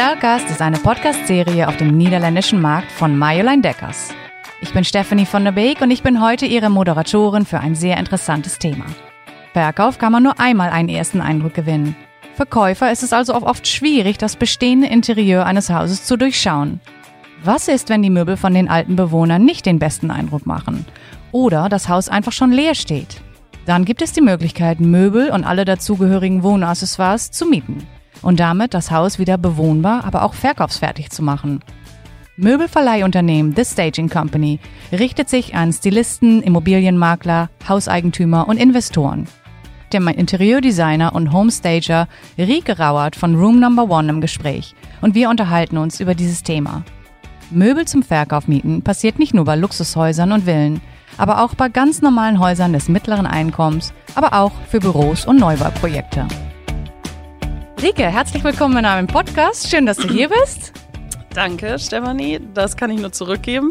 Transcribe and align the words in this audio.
Stylecast 0.00 0.48
ist 0.48 0.62
eine 0.62 0.78
Podcast-Serie 0.78 1.68
auf 1.68 1.76
dem 1.76 1.94
niederländischen 1.94 2.58
Markt 2.62 2.90
von 2.90 3.18
Marjolein 3.18 3.60
Deckers. 3.60 4.14
Ich 4.62 4.72
bin 4.72 4.82
Stephanie 4.82 5.26
von 5.26 5.44
der 5.44 5.52
Beek 5.52 5.82
und 5.82 5.90
ich 5.90 6.02
bin 6.02 6.22
heute 6.22 6.46
Ihre 6.46 6.70
Moderatorin 6.70 7.44
für 7.44 7.60
ein 7.60 7.74
sehr 7.74 7.98
interessantes 7.98 8.58
Thema. 8.58 8.86
Verkauf 9.52 9.98
kann 9.98 10.12
man 10.12 10.22
nur 10.22 10.40
einmal 10.40 10.70
einen 10.70 10.88
ersten 10.88 11.20
Eindruck 11.20 11.52
gewinnen. 11.52 11.96
Für 12.34 12.46
Käufer 12.46 12.90
ist 12.90 13.02
es 13.02 13.12
also 13.12 13.34
oft 13.34 13.68
schwierig, 13.68 14.16
das 14.16 14.36
bestehende 14.36 14.86
Interieur 14.86 15.44
eines 15.44 15.68
Hauses 15.68 16.06
zu 16.06 16.16
durchschauen. 16.16 16.80
Was 17.44 17.68
ist, 17.68 17.90
wenn 17.90 18.00
die 18.00 18.08
Möbel 18.08 18.38
von 18.38 18.54
den 18.54 18.70
alten 18.70 18.96
Bewohnern 18.96 19.44
nicht 19.44 19.66
den 19.66 19.78
besten 19.78 20.10
Eindruck 20.10 20.46
machen? 20.46 20.86
Oder 21.30 21.68
das 21.68 21.90
Haus 21.90 22.08
einfach 22.08 22.32
schon 22.32 22.52
leer 22.52 22.74
steht? 22.74 23.20
Dann 23.66 23.84
gibt 23.84 24.00
es 24.00 24.14
die 24.14 24.22
Möglichkeit, 24.22 24.80
Möbel 24.80 25.28
und 25.28 25.44
alle 25.44 25.66
dazugehörigen 25.66 26.42
Wohnaccessoires 26.42 27.32
zu 27.32 27.44
mieten 27.44 27.86
und 28.22 28.40
damit 28.40 28.74
das 28.74 28.90
Haus 28.90 29.18
wieder 29.18 29.38
bewohnbar, 29.38 30.04
aber 30.04 30.22
auch 30.22 30.34
verkaufsfertig 30.34 31.10
zu 31.10 31.22
machen. 31.22 31.60
Möbelverleihunternehmen 32.36 33.54
The 33.54 33.64
Staging 33.64 34.08
Company 34.08 34.60
richtet 34.92 35.28
sich 35.28 35.54
an 35.54 35.72
Stilisten, 35.72 36.42
Immobilienmakler, 36.42 37.50
Hauseigentümer 37.68 38.48
und 38.48 38.56
Investoren. 38.56 39.26
Der 39.92 40.00
Interieurdesigner 40.00 41.14
und 41.14 41.32
Homestager 41.32 42.08
Rieke 42.38 42.78
Rauert 42.78 43.16
von 43.16 43.34
Room 43.34 43.60
Number 43.60 43.90
One 43.90 44.08
im 44.08 44.20
Gespräch 44.20 44.74
und 45.00 45.14
wir 45.14 45.28
unterhalten 45.28 45.76
uns 45.78 46.00
über 46.00 46.14
dieses 46.14 46.42
Thema. 46.42 46.84
Möbel 47.50 47.86
zum 47.86 48.02
Verkauf 48.02 48.46
mieten 48.46 48.82
passiert 48.82 49.18
nicht 49.18 49.34
nur 49.34 49.44
bei 49.44 49.56
Luxushäusern 49.56 50.32
und 50.32 50.44
Villen, 50.44 50.80
aber 51.18 51.42
auch 51.42 51.54
bei 51.54 51.68
ganz 51.68 52.00
normalen 52.00 52.38
Häusern 52.38 52.72
des 52.72 52.88
mittleren 52.88 53.26
Einkommens, 53.26 53.92
aber 54.14 54.40
auch 54.40 54.52
für 54.68 54.78
Büros 54.78 55.26
und 55.26 55.40
Neubauprojekte. 55.40 56.26
Rike, 57.82 58.04
herzlich 58.04 58.44
willkommen 58.44 58.76
in 58.76 58.84
einem 58.84 59.06
Podcast. 59.06 59.70
Schön, 59.70 59.86
dass 59.86 59.96
du 59.96 60.06
hier 60.06 60.28
bist. 60.42 60.74
Danke, 61.32 61.78
Stefanie. 61.78 62.38
Das 62.52 62.76
kann 62.76 62.90
ich 62.90 63.00
nur 63.00 63.10
zurückgeben. 63.10 63.70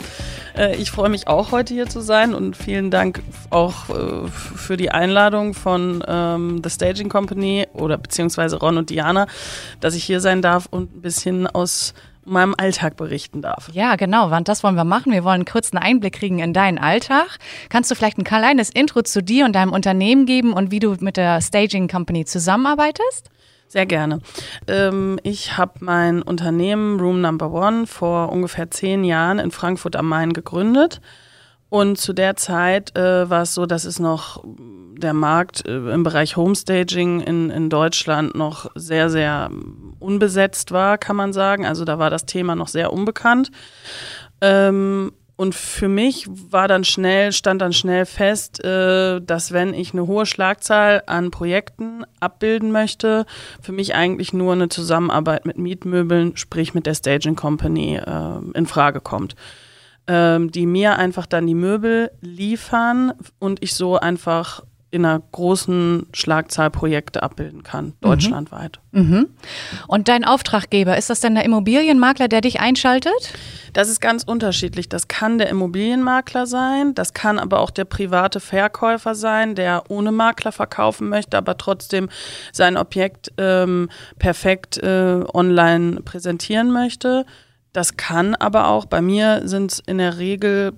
Äh, 0.57 0.77
ich 0.77 0.89
freue 0.89 1.09
mich 1.09 1.27
auch, 1.27 1.51
heute 1.51 1.75
hier 1.75 1.85
zu 1.87 2.01
sein 2.01 2.33
und 2.33 2.57
vielen 2.57 2.89
Dank 2.89 3.21
auch 3.51 3.87
äh, 3.89 4.27
für 4.27 4.77
die 4.77 4.89
Einladung 4.89 5.53
von 5.53 6.03
ähm, 6.07 6.59
The 6.63 6.71
Staging 6.71 7.09
Company 7.09 7.67
oder 7.73 7.99
beziehungsweise 7.99 8.57
Ron 8.57 8.77
und 8.77 8.89
Diana, 8.89 9.27
dass 9.79 9.93
ich 9.93 10.05
hier 10.05 10.21
sein 10.21 10.41
darf 10.41 10.65
und 10.71 10.95
ein 10.95 11.01
bisschen 11.01 11.45
aus 11.45 11.93
meinem 12.25 12.55
Alltag 12.57 12.97
berichten 12.97 13.43
darf. 13.43 13.69
Ja, 13.73 13.95
genau, 13.95 14.35
und 14.35 14.47
das 14.47 14.63
wollen 14.63 14.75
wir 14.75 14.85
machen. 14.85 15.11
Wir 15.11 15.23
wollen 15.23 15.41
einen 15.41 15.45
kurzen 15.45 15.77
Einblick 15.77 16.15
kriegen 16.15 16.39
in 16.39 16.53
deinen 16.53 16.79
Alltag. 16.79 17.37
Kannst 17.69 17.91
du 17.91 17.95
vielleicht 17.95 18.17
ein 18.17 18.23
kleines 18.23 18.71
Intro 18.71 19.03
zu 19.03 19.21
dir 19.21 19.45
und 19.45 19.53
deinem 19.53 19.71
Unternehmen 19.71 20.25
geben 20.25 20.53
und 20.53 20.71
wie 20.71 20.79
du 20.79 20.95
mit 20.99 21.15
der 21.15 21.41
Staging 21.41 21.87
Company 21.87 22.25
zusammenarbeitest? 22.25 23.29
Sehr 23.69 23.85
gerne. 23.85 24.19
Ähm, 24.67 25.19
ich 25.21 25.55
habe 25.55 25.73
mein 25.81 26.23
Unternehmen 26.23 26.99
Room 26.99 27.21
Number 27.21 27.51
One 27.51 27.85
vor 27.85 28.31
ungefähr 28.31 28.71
zehn 28.71 29.03
Jahren 29.03 29.37
in 29.37 29.51
Frankfurt 29.51 29.95
am 29.95 30.09
Main 30.09 30.33
gegründet. 30.33 31.01
Und 31.69 31.99
zu 31.99 32.13
der 32.13 32.35
Zeit 32.35 32.97
äh, 32.97 33.29
war 33.29 33.43
es 33.43 33.53
so, 33.53 33.67
dass 33.67 33.85
es 33.85 33.99
noch 33.99 34.43
der 34.97 35.13
Markt 35.13 35.67
äh, 35.67 35.93
im 35.93 36.01
Bereich 36.01 36.35
Homestaging 36.35 37.19
in, 37.19 37.51
in 37.51 37.69
Deutschland 37.69 38.33
noch 38.33 38.71
sehr, 38.73 39.11
sehr 39.11 39.51
unbesetzt 39.99 40.71
war, 40.71 40.97
kann 40.97 41.15
man 41.15 41.31
sagen. 41.31 41.67
Also 41.67 41.85
da 41.85 41.99
war 41.99 42.09
das 42.09 42.25
Thema 42.25 42.55
noch 42.55 42.69
sehr 42.69 42.91
unbekannt. 42.91 43.51
Ähm, 44.41 45.11
und 45.39 45.55
für 45.55 45.87
mich 45.87 46.27
war 46.27 46.67
dann 46.67 46.83
schnell, 46.83 47.31
stand 47.31 47.61
dann 47.61 47.71
schnell 47.71 48.05
fest, 48.05 48.61
äh, 48.61 49.21
dass 49.21 49.53
wenn 49.53 49.73
ich 49.73 49.93
eine 49.93 50.05
hohe 50.05 50.25
Schlagzahl 50.25 51.01
an 51.05 51.31
Projekten 51.31 52.03
abbilden 52.19 52.73
möchte, 52.73 53.25
für 53.61 53.71
mich 53.71 53.95
eigentlich 53.95 54.33
nur 54.33 54.51
eine 54.51 54.67
Zusammenarbeit 54.67 55.45
mit 55.45 55.57
Mietmöbeln, 55.57 56.35
sprich 56.35 56.73
mit 56.73 56.85
der 56.85 56.93
Staging 56.93 57.37
Company, 57.37 57.95
äh, 57.95 58.39
in 58.53 58.65
Frage 58.65 58.99
kommt. 58.99 59.37
Ähm, 60.07 60.51
die 60.51 60.65
mir 60.65 60.97
einfach 60.97 61.25
dann 61.25 61.47
die 61.47 61.55
Möbel 61.55 62.11
liefern 62.19 63.13
und 63.39 63.63
ich 63.63 63.75
so 63.75 63.97
einfach 63.97 64.63
in 64.91 65.05
einer 65.05 65.21
großen 65.31 66.07
Schlagzahl 66.13 66.69
Projekte 66.71 67.21
abbilden 67.21 67.63
kann, 67.63 67.85
mhm. 67.85 67.93
deutschlandweit. 68.01 68.79
Mhm. 68.91 69.27
Und 69.87 70.07
dein 70.07 70.25
Auftraggeber, 70.25 70.97
ist 70.97 71.09
das 71.09 71.19
denn 71.19 71.35
der 71.35 71.45
Immobilienmakler, 71.45 72.27
der 72.27 72.41
dich 72.41 72.59
einschaltet? 72.59 73.33
Das 73.73 73.87
ist 73.87 74.01
ganz 74.01 74.23
unterschiedlich. 74.23 74.89
Das 74.89 75.07
kann 75.07 75.37
der 75.37 75.49
Immobilienmakler 75.49 76.47
sein, 76.47 76.95
das 76.95 77.13
kann 77.13 77.37
aber 77.37 77.59
auch 77.59 77.69
der 77.69 77.85
private 77.85 78.39
Verkäufer 78.39 79.13
sein, 79.13 79.53
der 79.53 79.83
ohne 79.89 80.11
Makler 80.11 80.51
verkaufen 80.51 81.09
möchte, 81.09 81.37
aber 81.37 81.57
trotzdem 81.57 82.09
sein 82.51 82.77
Objekt 82.77 83.31
ähm, 83.37 83.89
perfekt 84.17 84.77
äh, 84.77 85.23
online 85.33 86.01
präsentieren 86.01 86.71
möchte. 86.71 87.25
Das 87.73 87.97
kann 87.97 88.33
aber 88.33 88.67
auch, 88.67 88.85
bei 88.85 89.01
mir 89.01 89.41
sind 89.45 89.71
es 89.71 89.79
in 89.79 89.99
der 89.99 90.17
Regel 90.17 90.73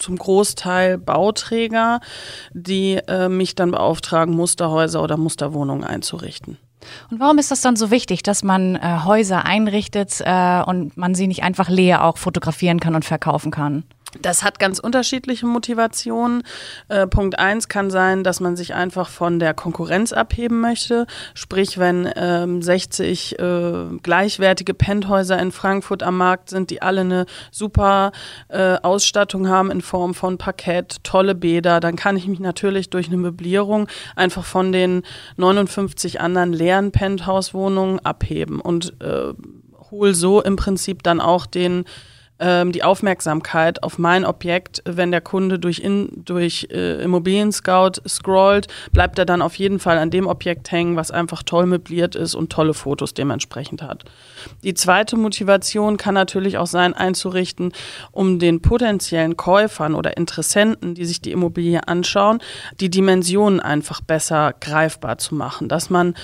zum 0.00 0.16
Großteil 0.16 0.98
Bauträger, 0.98 2.00
die 2.52 2.94
äh, 3.06 3.28
mich 3.28 3.54
dann 3.54 3.70
beauftragen, 3.70 4.34
Musterhäuser 4.34 5.02
oder 5.02 5.16
Musterwohnungen 5.16 5.84
einzurichten. 5.84 6.58
Und 7.10 7.20
warum 7.20 7.38
ist 7.38 7.50
das 7.50 7.60
dann 7.60 7.76
so 7.76 7.90
wichtig, 7.90 8.22
dass 8.22 8.42
man 8.42 8.76
äh, 8.76 9.00
Häuser 9.04 9.44
einrichtet 9.44 10.20
äh, 10.24 10.62
und 10.62 10.96
man 10.96 11.14
sie 11.14 11.26
nicht 11.26 11.42
einfach 11.42 11.68
leer 11.68 12.04
auch 12.04 12.16
fotografieren 12.16 12.80
kann 12.80 12.94
und 12.94 13.04
verkaufen 13.04 13.50
kann? 13.50 13.84
Das 14.18 14.42
hat 14.42 14.58
ganz 14.58 14.80
unterschiedliche 14.80 15.46
Motivationen. 15.46 16.42
Äh, 16.88 17.06
Punkt 17.06 17.38
eins 17.38 17.68
kann 17.68 17.90
sein, 17.90 18.24
dass 18.24 18.40
man 18.40 18.56
sich 18.56 18.74
einfach 18.74 19.08
von 19.08 19.38
der 19.38 19.54
Konkurrenz 19.54 20.12
abheben 20.12 20.60
möchte. 20.60 21.06
Sprich, 21.34 21.78
wenn 21.78 22.10
ähm, 22.16 22.60
60 22.60 23.38
äh, 23.38 23.72
gleichwertige 24.02 24.74
Penthäuser 24.74 25.38
in 25.38 25.52
Frankfurt 25.52 26.02
am 26.02 26.16
Markt 26.16 26.50
sind, 26.50 26.70
die 26.70 26.82
alle 26.82 27.02
eine 27.02 27.26
super 27.52 28.10
äh, 28.48 28.76
Ausstattung 28.82 29.48
haben 29.48 29.70
in 29.70 29.80
Form 29.80 30.14
von 30.14 30.38
Parkett, 30.38 31.04
tolle 31.04 31.36
Bäder, 31.36 31.78
dann 31.78 31.94
kann 31.94 32.16
ich 32.16 32.26
mich 32.26 32.40
natürlich 32.40 32.90
durch 32.90 33.06
eine 33.06 33.16
Möblierung 33.16 33.86
einfach 34.16 34.44
von 34.44 34.72
den 34.72 35.02
59 35.36 36.20
anderen 36.20 36.52
leeren 36.52 36.90
Penthouse-Wohnungen 36.90 38.00
abheben 38.00 38.60
und 38.60 39.00
äh, 39.00 39.32
hol 39.90 40.14
so 40.14 40.42
im 40.42 40.56
Prinzip 40.56 41.02
dann 41.02 41.20
auch 41.20 41.46
den 41.46 41.84
ähm, 42.40 42.72
die 42.72 42.82
Aufmerksamkeit 42.82 43.82
auf 43.82 43.98
mein 43.98 44.24
Objekt, 44.24 44.82
wenn 44.84 45.10
der 45.10 45.20
Kunde 45.20 45.58
durch, 45.58 45.78
in, 45.80 46.10
durch 46.24 46.68
äh, 46.70 47.02
Immobilien 47.02 47.52
Scout 47.52 48.00
scrollt, 48.08 48.66
bleibt 48.92 49.18
er 49.18 49.26
dann 49.26 49.42
auf 49.42 49.54
jeden 49.56 49.78
Fall 49.78 49.98
an 49.98 50.10
dem 50.10 50.26
Objekt 50.26 50.72
hängen, 50.72 50.96
was 50.96 51.10
einfach 51.10 51.42
toll 51.42 51.66
möbliert 51.66 52.14
ist 52.14 52.34
und 52.34 52.50
tolle 52.50 52.74
Fotos 52.74 53.14
dementsprechend 53.14 53.82
hat. 53.82 54.04
Die 54.64 54.74
zweite 54.74 55.16
Motivation 55.16 55.96
kann 55.96 56.14
natürlich 56.14 56.58
auch 56.58 56.66
sein, 56.66 56.94
einzurichten, 56.94 57.72
um 58.10 58.38
den 58.38 58.62
potenziellen 58.62 59.36
Käufern 59.36 59.94
oder 59.94 60.16
Interessenten, 60.16 60.94
die 60.94 61.04
sich 61.04 61.20
die 61.20 61.32
Immobilie 61.32 61.86
anschauen, 61.86 62.40
die 62.80 62.90
Dimensionen 62.90 63.60
einfach 63.60 64.00
besser 64.00 64.54
greifbar 64.60 65.18
zu 65.18 65.34
machen, 65.34 65.68
dass 65.68 65.90
man 65.90 66.14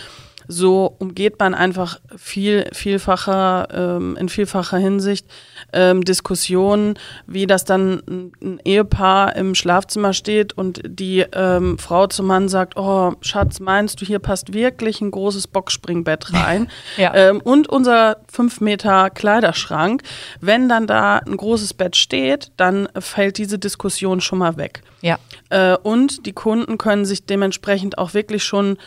so 0.49 0.95
umgeht 0.99 1.39
man 1.39 1.55
einfach 1.55 2.01
viel, 2.17 2.69
vielfacher, 2.73 3.69
ähm, 3.73 4.17
in 4.19 4.29
vielfacher 4.29 4.79
Hinsicht 4.79 5.27
ähm, 5.73 6.05
Diskussionen, 6.05 6.95
wie 7.27 7.47
das 7.47 7.65
dann 7.65 8.33
ein 8.43 8.61
Ehepaar 8.65 9.37
im 9.37 9.55
Schlafzimmer 9.55 10.13
steht 10.13 10.53
und 10.53 10.81
die 10.85 11.25
ähm, 11.33 11.79
Frau 11.79 12.07
zum 12.07 12.27
Mann 12.27 12.49
sagt, 12.49 12.77
oh 12.77 13.15
Schatz, 13.21 13.61
meinst 13.61 14.01
du, 14.01 14.07
hier 14.07 14.19
passt 14.19 14.53
wirklich 14.53 15.01
ein 15.01 15.11
großes 15.11 15.49
Boxspringbett 15.49 16.33
rein 16.35 16.69
ja. 16.97 17.15
ähm, 17.15 17.41
und 17.43 17.69
unser 17.69 18.19
fünf 18.31 18.61
Meter 18.61 19.11
Kleiderschrank. 19.11 20.03
Wenn 20.41 20.69
dann 20.69 20.87
da 20.87 21.19
ein 21.19 21.37
großes 21.37 21.75
Bett 21.75 21.97
steht, 21.97 22.53
dann 22.57 22.89
fällt 22.99 23.39
diese 23.39 23.59
Diskussion 23.59 24.21
schon 24.21 24.39
mal 24.39 24.57
weg. 24.57 24.83
Ja. 25.01 25.19
Äh, 25.51 25.77
und 25.83 26.27
die 26.27 26.33
Kunden 26.33 26.79
können 26.79 27.05
sich 27.05 27.27
dementsprechend 27.27 27.99
auch 27.99 28.15
wirklich 28.15 28.45
schon 28.45 28.79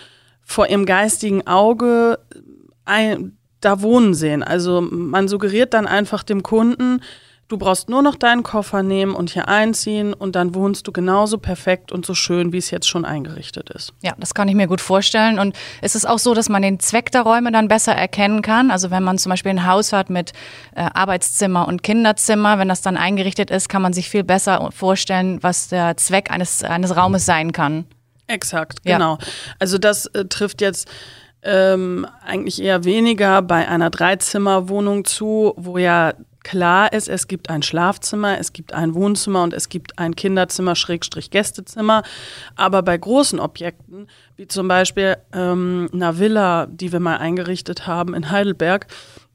vor 0.49 0.67
ihrem 0.67 0.87
geistigen 0.87 1.45
Auge 1.45 2.17
ein, 2.83 3.37
da 3.61 3.83
wohnen 3.83 4.15
sehen. 4.15 4.41
Also 4.41 4.81
man 4.81 5.27
suggeriert 5.27 5.75
dann 5.75 5.85
einfach 5.85 6.23
dem 6.23 6.41
Kunden, 6.41 7.01
du 7.49 7.57
brauchst 7.59 7.87
nur 7.87 8.01
noch 8.01 8.15
deinen 8.15 8.41
Koffer 8.41 8.81
nehmen 8.81 9.13
und 9.13 9.29
hier 9.29 9.47
einziehen 9.47 10.11
und 10.11 10.35
dann 10.35 10.55
wohnst 10.55 10.87
du 10.87 10.91
genauso 10.91 11.37
perfekt 11.37 11.91
und 11.91 12.03
so 12.03 12.15
schön, 12.15 12.51
wie 12.51 12.57
es 12.57 12.71
jetzt 12.71 12.87
schon 12.87 13.05
eingerichtet 13.05 13.69
ist. 13.69 13.93
Ja, 14.01 14.13
das 14.17 14.33
kann 14.33 14.47
ich 14.47 14.55
mir 14.55 14.65
gut 14.65 14.81
vorstellen. 14.81 15.37
Und 15.37 15.55
ist 15.83 15.95
es 15.95 16.03
auch 16.03 16.17
so, 16.17 16.33
dass 16.33 16.49
man 16.49 16.63
den 16.63 16.79
Zweck 16.79 17.11
der 17.11 17.21
Räume 17.21 17.51
dann 17.51 17.67
besser 17.67 17.93
erkennen 17.93 18.41
kann? 18.41 18.71
Also 18.71 18.89
wenn 18.89 19.03
man 19.03 19.19
zum 19.19 19.29
Beispiel 19.29 19.51
ein 19.51 19.67
Haus 19.67 19.93
hat 19.93 20.09
mit 20.09 20.31
äh, 20.75 20.81
Arbeitszimmer 20.81 21.67
und 21.67 21.83
Kinderzimmer, 21.83 22.57
wenn 22.57 22.69
das 22.69 22.81
dann 22.81 22.97
eingerichtet 22.97 23.51
ist, 23.51 23.69
kann 23.69 23.83
man 23.83 23.93
sich 23.93 24.09
viel 24.09 24.23
besser 24.23 24.69
vorstellen, 24.71 25.43
was 25.43 25.67
der 25.67 25.95
Zweck 25.97 26.31
eines, 26.31 26.63
eines 26.63 26.95
Raumes 26.95 27.27
sein 27.27 27.51
kann. 27.51 27.85
Exakt, 28.29 28.83
genau. 28.83 29.17
Ja. 29.19 29.27
Also 29.57 29.77
das 29.77 30.05
äh, 30.07 30.25
trifft 30.25 30.61
jetzt 30.61 30.87
ähm, 31.41 32.05
eigentlich 32.23 32.61
eher 32.61 32.83
weniger 32.83 33.41
bei 33.41 33.67
einer 33.67 33.89
Dreizimmerwohnung 33.89 35.05
zu, 35.05 35.53
wo 35.57 35.77
ja 35.77 36.13
klar 36.43 36.93
ist, 36.93 37.09
es 37.09 37.27
gibt 37.27 37.49
ein 37.49 37.63
Schlafzimmer, 37.63 38.37
es 38.39 38.53
gibt 38.53 38.73
ein 38.73 38.93
Wohnzimmer 38.93 39.43
und 39.43 39.53
es 39.53 39.69
gibt 39.69 39.97
ein 39.99 40.15
Kinderzimmer, 40.15 40.75
Schrägstrich 40.75 41.31
Gästezimmer. 41.31 42.03
Aber 42.55 42.81
bei 42.83 42.97
großen 42.97 43.39
Objekten, 43.39 44.07
wie 44.35 44.47
zum 44.47 44.67
Beispiel 44.67 45.17
ähm, 45.33 45.89
einer 45.93 46.19
Villa, 46.19 46.67
die 46.67 46.91
wir 46.91 46.99
mal 46.99 47.17
eingerichtet 47.17 47.87
haben 47.87 48.13
in 48.13 48.31
Heidelberg, 48.31 48.87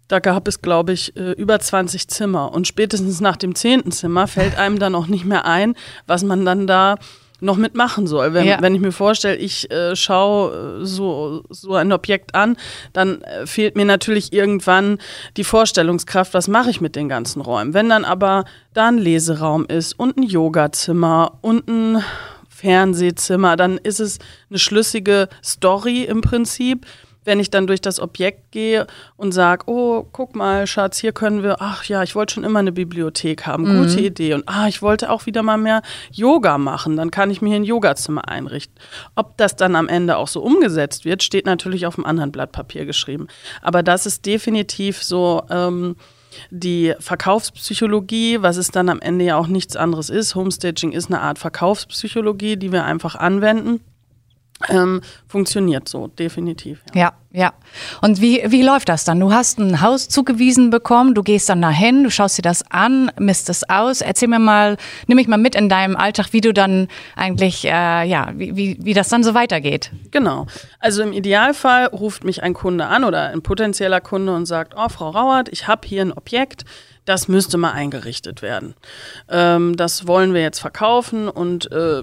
Da 0.09 0.19
gab 0.21 0.49
es, 0.49 0.61
glaube 0.61 0.93
ich, 0.93 1.17
äh, 1.17 1.33
über 1.33 1.59
20 1.59 2.09
Zimmer. 2.09 2.53
Und 2.53 2.67
spätestens 2.69 3.21
nach 3.21 3.37
dem 3.37 3.55
zehnten 3.55 3.91
Zimmer 3.91 4.27
fällt 4.27 4.59
einem 4.59 4.79
dann 4.79 4.95
auch 4.95 5.07
nicht 5.07 5.25
mehr 5.25 5.47
ein, 5.47 5.75
was 6.07 6.23
man 6.23 6.45
dann 6.45 6.67
da 6.67 6.97
noch 7.45 7.57
mitmachen 7.57 8.07
soll. 8.07 8.35
Wenn, 8.35 8.47
ja. 8.47 8.61
wenn 8.61 8.75
ich 8.75 8.81
mir 8.81 8.93
vorstelle, 8.93 9.37
ich 9.37 9.71
äh, 9.71 9.95
schaue 9.95 10.81
äh, 10.81 10.85
so, 10.85 11.45
so 11.51 11.75
ein 11.75 11.93
Objekt 11.93 12.35
an, 12.35 12.57
dann 12.93 13.23
äh, 13.23 13.47
fehlt 13.47 13.77
mir 13.77 13.85
natürlich 13.85 14.33
irgendwann 14.33 14.99
die 15.37 15.45
Vorstellungskraft, 15.45 16.35
was 16.35 16.49
mache 16.49 16.71
ich 16.71 16.81
mit 16.81 16.97
den 16.97 17.09
ganzen 17.09 17.41
Räumen. 17.41 17.75
Wenn 17.75 17.89
dann 17.89 18.05
aber 18.05 18.45
da 18.73 18.89
ein 18.89 18.99
Leseraum 18.99 19.67
ist 19.67 19.93
und 19.93 20.17
ein 20.17 20.23
Yogazimmer 20.23 21.39
und 21.43 21.69
ein 21.69 22.03
Fernsehzimmer, 22.49 23.57
dann 23.57 23.79
ist 23.79 24.01
es 24.01 24.19
eine 24.49 24.59
schlüssige 24.59 25.29
Story 25.43 26.05
im 26.05 26.23
Prinzip 26.23 26.87
wenn 27.25 27.41
ich 27.41 27.51
dann 27.51 27.67
durch 27.67 27.81
das 27.81 28.01
Objekt 28.01 28.53
gehe 28.53 28.87
und 29.17 29.33
sage, 29.33 29.65
oh, 29.67 30.07
guck 30.13 30.37
mal, 30.37 30.67
Schatz, 30.67 30.99
hier 30.99 31.13
können 31.13 31.43
wir, 31.43 31.57
ach 31.61 31.85
ja, 31.85 32.03
ich 32.03 32.15
wollte 32.15 32.35
schon 32.35 32.45
immer 32.45 32.59
eine 32.59 32.73
Bibliothek 32.73 33.47
haben, 33.47 33.65
mhm. 33.65 33.83
gute 33.83 34.01
Idee. 34.01 34.35
Und 34.35 34.45
ah, 34.47 34.69
ich 34.69 34.83
wollte 34.83 35.11
auch 35.11 35.27
wieder 35.27 35.43
mal 35.43 35.59
mehr 35.59 35.83
Yoga 36.11 36.59
machen, 36.59 36.97
dann 36.97 37.11
kann 37.11 37.31
ich 37.31 37.43
mir 37.43 37.49
hier 37.49 37.61
ein 37.61 37.65
Yogazimmer 37.65 38.29
einrichten. 38.29 38.75
Ob 39.15 39.37
das 39.37 39.57
dann 39.57 39.77
am 39.77 39.89
Ende 39.89 40.17
auch 40.17 40.29
so 40.29 40.43
umgesetzt 40.43 41.05
wird, 41.05 41.23
steht 41.23 41.47
natürlich 41.47 41.87
auf 41.87 41.97
einem 41.97 42.07
anderen 42.07 42.33
Blatt 42.33 42.53
Papier 42.53 42.85
geschrieben. 42.85 43.29
Aber 43.63 43.83
das 43.83 44.07
ist 44.07 44.27
definitiv 44.27 45.03
so. 45.03 45.43
Ähm, 45.51 45.97
die 46.51 46.95
Verkaufspsychologie, 46.99 48.43
was 48.43 48.57
es 48.57 48.73
dann 48.73 48.89
am 48.89 49.01
Ende 49.01 49.25
ja 49.25 49.37
auch 49.37 49.47
nichts 49.47 49.77
anderes 49.77 50.11
ist. 50.11 50.35
Homestaging 50.35 50.91
ist 50.91 51.07
eine 51.07 51.21
Art 51.21 51.39
Verkaufspsychologie, 51.39 52.57
die 52.57 52.73
wir 52.73 52.85
einfach 52.85 53.15
anwenden 53.15 53.81
ähm, 54.69 55.01
funktioniert 55.27 55.89
so, 55.89 56.07
definitiv. 56.07 56.83
Ja. 56.95 57.13
ja. 57.33 57.43
ja, 57.43 57.53
Und 58.03 58.21
wie, 58.21 58.43
wie 58.47 58.63
läuft 58.63 58.89
das 58.89 59.05
dann? 59.05 59.19
Du 59.19 59.33
hast 59.33 59.59
ein 59.59 59.81
Haus 59.81 60.09
zugewiesen 60.09 60.71
bekommen, 60.71 61.15
du 61.15 61.23
gehst 61.23 61.49
dann 61.49 61.61
dahin, 61.61 62.05
du 62.05 62.11
schaust 62.11 62.39
dir 62.39 62.43
das 62.43 62.71
an, 62.71 63.11
misst 63.19 63.49
es 63.51 63.69
aus. 63.69 64.01
Erzähl 64.01 64.29
mir 64.29 64.39
mal, 64.39 64.77
nimm 65.07 65.17
mich 65.17 65.27
mal 65.27 65.39
mit 65.39 65.55
in 65.55 65.69
deinem 65.69 65.97
Alltag, 65.97 66.29
wie 66.33 66.41
du 66.41 66.53
dann 66.53 66.89
eigentlich, 67.17 67.65
äh, 67.65 68.05
ja, 68.05 68.33
wie, 68.35 68.57
wie, 68.57 68.79
wie 68.81 68.95
das 68.95 69.09
dann 69.09 69.25
so 69.25 69.35
weitergeht. 69.35 69.91
Genau. 70.13 70.47
Also 70.79 71.03
im 71.03 71.13
Idealfall 71.13 71.87
ruft 71.87 72.25
mich 72.25 72.43
ein 72.43 72.55
Kunde 72.55 72.87
an 72.87 73.05
oder 73.05 73.29
ein 73.31 73.43
potenzieller 73.43 74.01
Kunde 74.01 74.35
und 74.35 74.47
sagt, 74.47 74.75
oh, 74.77 74.89
Frau 74.89 75.11
Rauert, 75.11 75.49
ich 75.51 75.67
habe 75.67 75.87
hier 75.87 76.03
ein 76.03 76.13
Objekt, 76.13 76.65
das 77.05 77.29
müsste 77.29 77.59
mal 77.59 77.73
eingerichtet 77.73 78.41
werden. 78.41 78.75
Ähm, 79.29 79.77
das 79.77 80.07
wollen 80.07 80.33
wir 80.33 80.41
jetzt 80.41 80.61
verkaufen 80.61 81.29
und 81.29 81.71
äh, 81.73 82.03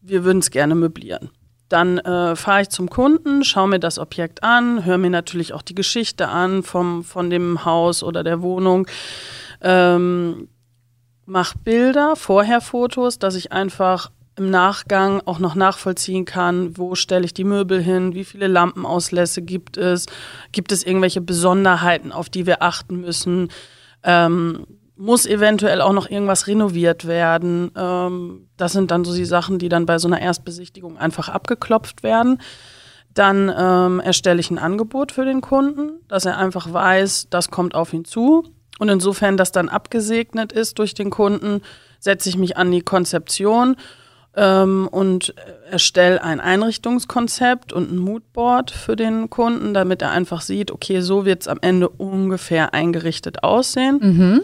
wir 0.00 0.24
würden 0.24 0.38
es 0.38 0.50
gerne 0.50 0.74
möblieren. 0.74 1.30
Dann 1.70 1.98
äh, 1.98 2.34
fahre 2.34 2.62
ich 2.62 2.68
zum 2.68 2.90
Kunden, 2.90 3.44
schaue 3.44 3.68
mir 3.68 3.78
das 3.78 4.00
Objekt 4.00 4.42
an, 4.42 4.84
höre 4.84 4.98
mir 4.98 5.08
natürlich 5.08 5.54
auch 5.54 5.62
die 5.62 5.76
Geschichte 5.76 6.28
an 6.28 6.64
vom, 6.64 7.04
von 7.04 7.30
dem 7.30 7.64
Haus 7.64 8.02
oder 8.02 8.24
der 8.24 8.42
Wohnung. 8.42 8.88
Ähm, 9.62 10.48
mache 11.26 11.56
Bilder, 11.62 12.16
vorher 12.16 12.60
Fotos, 12.60 13.20
dass 13.20 13.36
ich 13.36 13.52
einfach 13.52 14.10
im 14.34 14.50
Nachgang 14.50 15.22
auch 15.26 15.38
noch 15.38 15.54
nachvollziehen 15.54 16.24
kann, 16.24 16.76
wo 16.76 16.96
stelle 16.96 17.24
ich 17.24 17.34
die 17.34 17.44
Möbel 17.44 17.80
hin, 17.80 18.14
wie 18.14 18.24
viele 18.24 18.48
Lampenauslässe 18.48 19.42
gibt 19.42 19.76
es, 19.76 20.06
gibt 20.50 20.72
es 20.72 20.84
irgendwelche 20.84 21.20
Besonderheiten, 21.20 22.10
auf 22.10 22.28
die 22.28 22.46
wir 22.46 22.62
achten 22.62 23.00
müssen. 23.00 23.48
Ähm, 24.02 24.66
muss 25.00 25.24
eventuell 25.24 25.80
auch 25.80 25.94
noch 25.94 26.10
irgendwas 26.10 26.46
renoviert 26.46 27.06
werden. 27.06 27.70
Ähm, 27.74 28.48
das 28.58 28.72
sind 28.72 28.90
dann 28.90 29.04
so 29.04 29.14
die 29.14 29.24
Sachen, 29.24 29.58
die 29.58 29.70
dann 29.70 29.86
bei 29.86 29.98
so 29.98 30.06
einer 30.06 30.20
Erstbesichtigung 30.20 30.98
einfach 30.98 31.30
abgeklopft 31.30 32.02
werden. 32.02 32.40
Dann 33.14 33.50
ähm, 33.56 34.00
erstelle 34.00 34.40
ich 34.40 34.50
ein 34.50 34.58
Angebot 34.58 35.10
für 35.10 35.24
den 35.24 35.40
Kunden, 35.40 36.00
dass 36.06 36.26
er 36.26 36.36
einfach 36.36 36.70
weiß, 36.70 37.28
das 37.30 37.50
kommt 37.50 37.74
auf 37.74 37.94
ihn 37.94 38.04
zu. 38.04 38.44
Und 38.78 38.90
insofern 38.90 39.38
das 39.38 39.52
dann 39.52 39.70
abgesegnet 39.70 40.52
ist 40.52 40.78
durch 40.78 40.92
den 40.92 41.08
Kunden, 41.08 41.62
setze 41.98 42.28
ich 42.28 42.36
mich 42.36 42.58
an 42.58 42.70
die 42.70 42.82
Konzeption 42.82 43.76
ähm, 44.36 44.86
und 44.90 45.34
erstelle 45.70 46.22
ein 46.22 46.40
Einrichtungskonzept 46.40 47.72
und 47.72 47.90
ein 47.90 47.98
Moodboard 47.98 48.70
für 48.70 48.96
den 48.96 49.30
Kunden, 49.30 49.72
damit 49.72 50.02
er 50.02 50.10
einfach 50.10 50.42
sieht, 50.42 50.70
okay, 50.70 51.00
so 51.00 51.24
wird 51.24 51.40
es 51.42 51.48
am 51.48 51.58
Ende 51.62 51.88
ungefähr 51.88 52.74
eingerichtet 52.74 53.42
aussehen. 53.42 53.98
Mhm. 54.00 54.42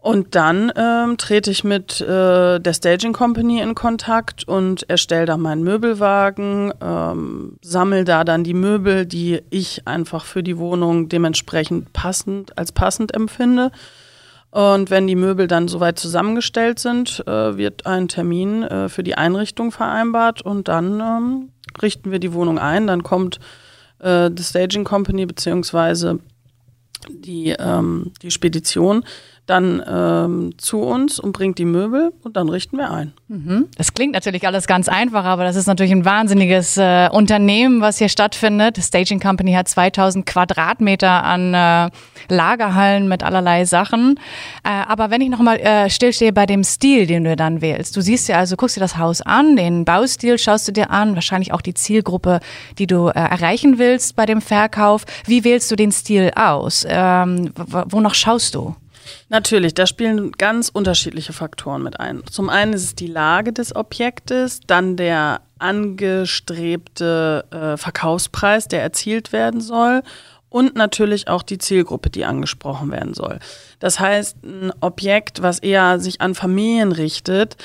Und 0.00 0.34
dann 0.34 0.72
ähm, 0.76 1.18
trete 1.18 1.50
ich 1.50 1.62
mit 1.62 2.00
äh, 2.00 2.58
der 2.58 2.72
Staging 2.72 3.12
Company 3.12 3.60
in 3.60 3.74
Kontakt 3.74 4.48
und 4.48 4.88
erstelle 4.88 5.26
da 5.26 5.36
meinen 5.36 5.62
Möbelwagen, 5.62 6.72
ähm, 6.80 7.58
sammle 7.60 8.04
da 8.04 8.24
dann 8.24 8.42
die 8.42 8.54
Möbel, 8.54 9.04
die 9.04 9.42
ich 9.50 9.86
einfach 9.86 10.24
für 10.24 10.42
die 10.42 10.56
Wohnung 10.56 11.10
dementsprechend 11.10 11.92
passend 11.92 12.56
als 12.56 12.72
passend 12.72 13.14
empfinde. 13.14 13.72
Und 14.50 14.90
wenn 14.90 15.06
die 15.06 15.16
Möbel 15.16 15.46
dann 15.46 15.68
soweit 15.68 15.98
zusammengestellt 15.98 16.78
sind, 16.78 17.22
äh, 17.26 17.58
wird 17.58 17.84
ein 17.84 18.08
Termin 18.08 18.62
äh, 18.62 18.88
für 18.88 19.02
die 19.02 19.16
Einrichtung 19.16 19.70
vereinbart 19.70 20.40
und 20.40 20.68
dann 20.68 20.98
ähm, 21.00 21.48
richten 21.82 22.10
wir 22.10 22.20
die 22.20 22.32
Wohnung 22.32 22.58
ein. 22.58 22.86
Dann 22.86 23.02
kommt 23.02 23.38
äh, 23.98 24.30
die 24.30 24.42
Staging 24.42 24.84
Company 24.84 25.26
beziehungsweise 25.26 26.20
die, 27.08 27.54
ähm, 27.58 28.12
die 28.22 28.30
Spedition 28.30 29.04
dann 29.46 29.82
ähm, 29.86 30.52
zu 30.58 30.80
uns 30.80 31.18
und 31.18 31.32
bringt 31.32 31.58
die 31.58 31.64
Möbel 31.64 32.12
und 32.22 32.36
dann 32.36 32.48
richten 32.48 32.76
wir 32.76 32.90
ein. 32.90 33.12
Mhm. 33.28 33.66
Das 33.76 33.94
klingt 33.94 34.12
natürlich 34.12 34.46
alles 34.46 34.66
ganz 34.66 34.88
einfach, 34.88 35.24
aber 35.24 35.44
das 35.44 35.56
ist 35.56 35.66
natürlich 35.66 35.92
ein 35.92 36.04
wahnsinniges 36.04 36.76
äh, 36.76 37.08
Unternehmen, 37.10 37.80
was 37.80 37.98
hier 37.98 38.08
stattfindet. 38.08 38.76
Die 38.76 38.82
Staging 38.82 39.20
Company 39.20 39.52
hat 39.52 39.68
2000 39.68 40.24
Quadratmeter 40.24 41.24
an 41.24 41.54
äh, 41.54 41.90
Lagerhallen 42.28 43.08
mit 43.08 43.22
allerlei 43.22 43.64
Sachen. 43.64 44.20
Äh, 44.62 44.68
aber 44.68 45.10
wenn 45.10 45.20
ich 45.20 45.30
nochmal 45.30 45.58
äh, 45.58 45.90
stillstehe 45.90 46.32
bei 46.32 46.46
dem 46.46 46.62
Stil, 46.62 47.06
den 47.06 47.24
du 47.24 47.34
dann 47.34 47.60
wählst. 47.60 47.96
Du 47.96 48.00
siehst 48.00 48.28
ja 48.28 48.38
also, 48.38 48.56
guckst 48.56 48.76
dir 48.76 48.80
das 48.80 48.98
Haus 48.98 49.20
an, 49.20 49.56
den 49.56 49.84
Baustil 49.84 50.38
schaust 50.38 50.68
du 50.68 50.72
dir 50.72 50.90
an, 50.90 51.14
wahrscheinlich 51.14 51.52
auch 51.52 51.60
die 51.60 51.74
Zielgruppe, 51.74 52.40
die 52.78 52.86
du 52.86 53.08
äh, 53.08 53.12
erreichen 53.12 53.78
willst 53.78 54.16
bei 54.16 54.26
dem 54.26 54.40
Verkauf. 54.40 55.04
Wie 55.26 55.44
wählst 55.44 55.70
du 55.70 55.76
den 55.76 55.92
Stil 55.92 56.30
aus? 56.36 56.86
Ähm, 56.88 57.52
wonach 57.56 58.14
schaust 58.14 58.54
du? 58.54 58.74
Natürlich, 59.28 59.74
da 59.74 59.86
spielen 59.86 60.32
ganz 60.32 60.68
unterschiedliche 60.68 61.32
Faktoren 61.32 61.82
mit 61.82 62.00
ein. 62.00 62.22
Zum 62.30 62.48
einen 62.48 62.72
ist 62.72 62.84
es 62.84 62.94
die 62.94 63.06
Lage 63.06 63.52
des 63.52 63.74
Objektes, 63.74 64.60
dann 64.66 64.96
der 64.96 65.42
angestrebte 65.58 67.44
äh, 67.50 67.76
Verkaufspreis, 67.76 68.68
der 68.68 68.82
erzielt 68.82 69.32
werden 69.32 69.60
soll 69.60 70.02
und 70.48 70.74
natürlich 70.74 71.28
auch 71.28 71.42
die 71.42 71.58
Zielgruppe, 71.58 72.10
die 72.10 72.24
angesprochen 72.24 72.90
werden 72.90 73.14
soll. 73.14 73.38
Das 73.78 74.00
heißt, 74.00 74.42
ein 74.42 74.72
Objekt, 74.80 75.42
was 75.42 75.60
eher 75.60 76.00
sich 76.00 76.20
an 76.20 76.34
Familien 76.34 76.92
richtet, 76.92 77.56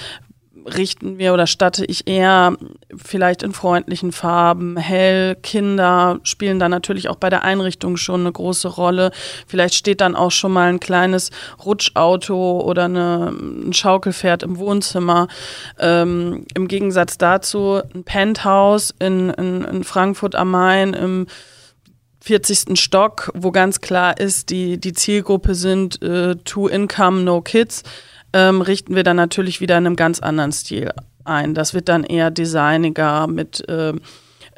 richten 0.66 1.18
wir 1.18 1.34
oder 1.34 1.48
statte 1.48 1.86
ich 1.86 2.08
eher 2.08 2.58
vielleicht 2.96 3.44
in 3.44 3.54
freundlichen 3.54 4.12
Farben, 4.12 4.78
hell, 4.78 5.36
Kinder 5.36 6.20
spielen 6.24 6.60
dann 6.60 6.72
natürlich 6.72 7.08
auch 7.10 7.18
bei 7.18 7.30
der 7.30 7.44
Einrichtung 7.44 7.98
schon 7.98 8.22
eine 8.22 8.32
große 8.32 8.68
Rolle. 8.68 9.12
Vielleicht 9.48 9.76
steht 9.76 10.02
dann 10.02 10.16
auch 10.16 10.32
schon 10.32 10.52
mal 10.52 10.70
ein 10.70 10.80
kleines 10.80 11.30
Rutschauto 11.64 12.62
oder 12.62 12.86
eine, 12.86 13.32
ein 13.32 13.74
Schaukelpferd 13.74 14.44
im 14.44 14.58
Wohnzimmer. 14.58 15.28
Ähm, 15.80 16.46
Im 16.56 16.68
Gegensatz 16.68 17.18
dazu 17.18 17.82
ein 17.94 18.04
Penthouse 18.04 18.94
in, 19.00 19.30
in, 19.32 19.64
in 19.64 19.84
Frankfurt 19.84 20.36
am 20.36 20.52
Main 20.52 20.94
im 20.94 21.28
40. 22.22 22.80
Stock, 22.80 23.32
wo 23.36 23.52
ganz 23.52 23.82
klar 23.82 24.20
ist, 24.20 24.50
die, 24.50 24.80
die 24.80 24.94
Zielgruppe 24.94 25.54
sind 25.54 26.02
äh, 26.02 26.36
Two 26.38 26.68
Income, 26.68 27.22
No 27.22 27.42
Kids 27.42 27.84
ähm, 28.36 28.62
richten 28.62 28.96
wir 28.96 29.04
dann 29.04 29.16
natürlich 29.16 29.62
wieder 29.62 29.78
in 29.78 29.88
einem 29.88 29.96
ganz 29.96 30.20
anderen 30.20 30.52
Stil 30.52 30.92
ein. 31.24 31.54
Das 31.54 31.74
wird 31.74 31.88
dann 31.88 32.04
eher 32.04 32.32
designiger 32.32 33.28
mit 33.28 33.68
äh, 33.70 33.94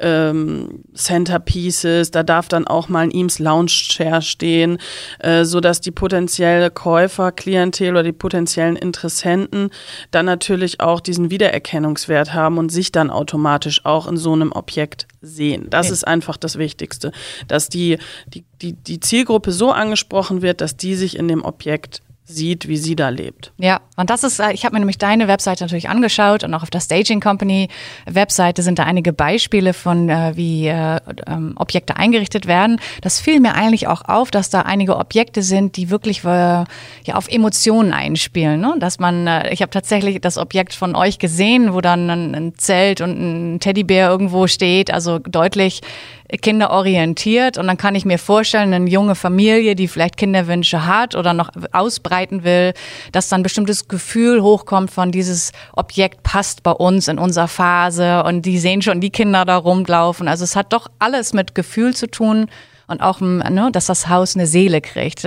ähm, 0.00 0.84
Centerpieces, 0.94 2.10
da 2.10 2.22
darf 2.22 2.48
dann 2.48 2.66
auch 2.66 2.88
mal 2.88 3.00
ein 3.00 3.10
Eames 3.10 3.38
Lounge 3.38 3.66
Chair 3.66 4.20
stehen, 4.20 4.78
äh, 5.18 5.44
so 5.44 5.60
dass 5.60 5.80
die 5.80 5.90
potenzielle 5.90 6.70
Käufer, 6.70 7.32
Klientel 7.32 7.90
oder 7.90 8.02
die 8.02 8.12
potenziellen 8.12 8.76
Interessenten 8.76 9.70
dann 10.10 10.26
natürlich 10.26 10.80
auch 10.80 11.00
diesen 11.00 11.30
Wiedererkennungswert 11.30 12.32
haben 12.32 12.58
und 12.58 12.70
sich 12.70 12.92
dann 12.92 13.10
automatisch 13.10 13.84
auch 13.84 14.06
in 14.06 14.16
so 14.16 14.32
einem 14.32 14.52
Objekt 14.52 15.08
sehen. 15.20 15.66
Das 15.70 15.86
okay. 15.86 15.94
ist 15.94 16.06
einfach 16.06 16.36
das 16.36 16.58
Wichtigste, 16.58 17.10
dass 17.48 17.68
die, 17.68 17.98
die, 18.28 18.44
die, 18.62 18.74
die 18.74 19.00
Zielgruppe 19.00 19.50
so 19.50 19.72
angesprochen 19.72 20.42
wird, 20.42 20.60
dass 20.60 20.76
die 20.76 20.94
sich 20.94 21.16
in 21.16 21.26
dem 21.26 21.44
Objekt 21.44 22.02
sieht, 22.28 22.68
wie 22.68 22.76
sie 22.76 22.94
da 22.94 23.08
lebt. 23.08 23.52
Ja, 23.56 23.80
und 23.96 24.10
das 24.10 24.22
ist, 24.22 24.38
äh, 24.38 24.52
ich 24.52 24.64
habe 24.64 24.74
mir 24.74 24.80
nämlich 24.80 24.98
deine 24.98 25.28
Webseite 25.28 25.64
natürlich 25.64 25.88
angeschaut 25.88 26.44
und 26.44 26.52
auch 26.54 26.62
auf 26.62 26.70
der 26.70 26.80
Staging 26.80 27.20
Company 27.20 27.68
Webseite 28.06 28.62
sind 28.62 28.78
da 28.78 28.84
einige 28.84 29.14
Beispiele 29.14 29.72
von, 29.72 30.10
äh, 30.10 30.32
wie 30.36 30.68
äh, 30.68 31.00
ähm, 31.26 31.54
Objekte 31.56 31.96
eingerichtet 31.96 32.46
werden. 32.46 32.80
Das 33.00 33.18
fiel 33.18 33.40
mir 33.40 33.54
eigentlich 33.54 33.86
auch 33.88 34.02
auf, 34.02 34.30
dass 34.30 34.50
da 34.50 34.62
einige 34.62 34.96
Objekte 34.96 35.42
sind, 35.42 35.76
die 35.76 35.88
wirklich 35.88 36.22
äh, 36.24 36.28
ja 36.28 37.14
auf 37.14 37.28
Emotionen 37.28 37.92
einspielen. 37.92 38.60
Ne? 38.60 38.74
Dass 38.78 38.98
man, 38.98 39.26
äh, 39.26 39.52
ich 39.52 39.62
habe 39.62 39.70
tatsächlich 39.70 40.20
das 40.20 40.36
Objekt 40.36 40.74
von 40.74 40.94
euch 40.94 41.18
gesehen, 41.18 41.72
wo 41.72 41.80
dann 41.80 42.10
ein, 42.10 42.34
ein 42.34 42.54
Zelt 42.56 43.00
und 43.00 43.18
ein 43.18 43.60
Teddybär 43.60 44.10
irgendwo 44.10 44.46
steht, 44.46 44.92
also 44.92 45.18
deutlich 45.18 45.80
kinderorientiert 46.36 47.56
und 47.56 47.66
dann 47.66 47.78
kann 47.78 47.94
ich 47.94 48.04
mir 48.04 48.18
vorstellen, 48.18 48.74
eine 48.74 48.88
junge 48.90 49.14
Familie, 49.14 49.74
die 49.74 49.88
vielleicht 49.88 50.18
Kinderwünsche 50.18 50.86
hat 50.86 51.14
oder 51.14 51.32
noch 51.32 51.50
ausbreiten 51.72 52.44
will, 52.44 52.74
dass 53.12 53.28
dann 53.28 53.42
bestimmtes 53.42 53.88
Gefühl 53.88 54.42
hochkommt 54.42 54.90
von 54.90 55.10
dieses 55.10 55.52
Objekt 55.72 56.22
passt 56.22 56.62
bei 56.62 56.72
uns 56.72 57.08
in 57.08 57.18
unserer 57.18 57.48
Phase 57.48 58.24
und 58.24 58.42
die 58.42 58.58
sehen 58.58 58.82
schon 58.82 59.00
die 59.00 59.10
Kinder 59.10 59.46
da 59.46 59.56
rumlaufen. 59.56 60.28
Also 60.28 60.44
es 60.44 60.54
hat 60.54 60.72
doch 60.72 60.88
alles 60.98 61.32
mit 61.32 61.54
Gefühl 61.54 61.94
zu 61.94 62.10
tun 62.10 62.46
und 62.88 63.00
auch, 63.00 63.20
ne, 63.20 63.70
dass 63.72 63.86
das 63.86 64.08
Haus 64.08 64.34
eine 64.34 64.46
Seele 64.46 64.80
kriegt. 64.80 65.24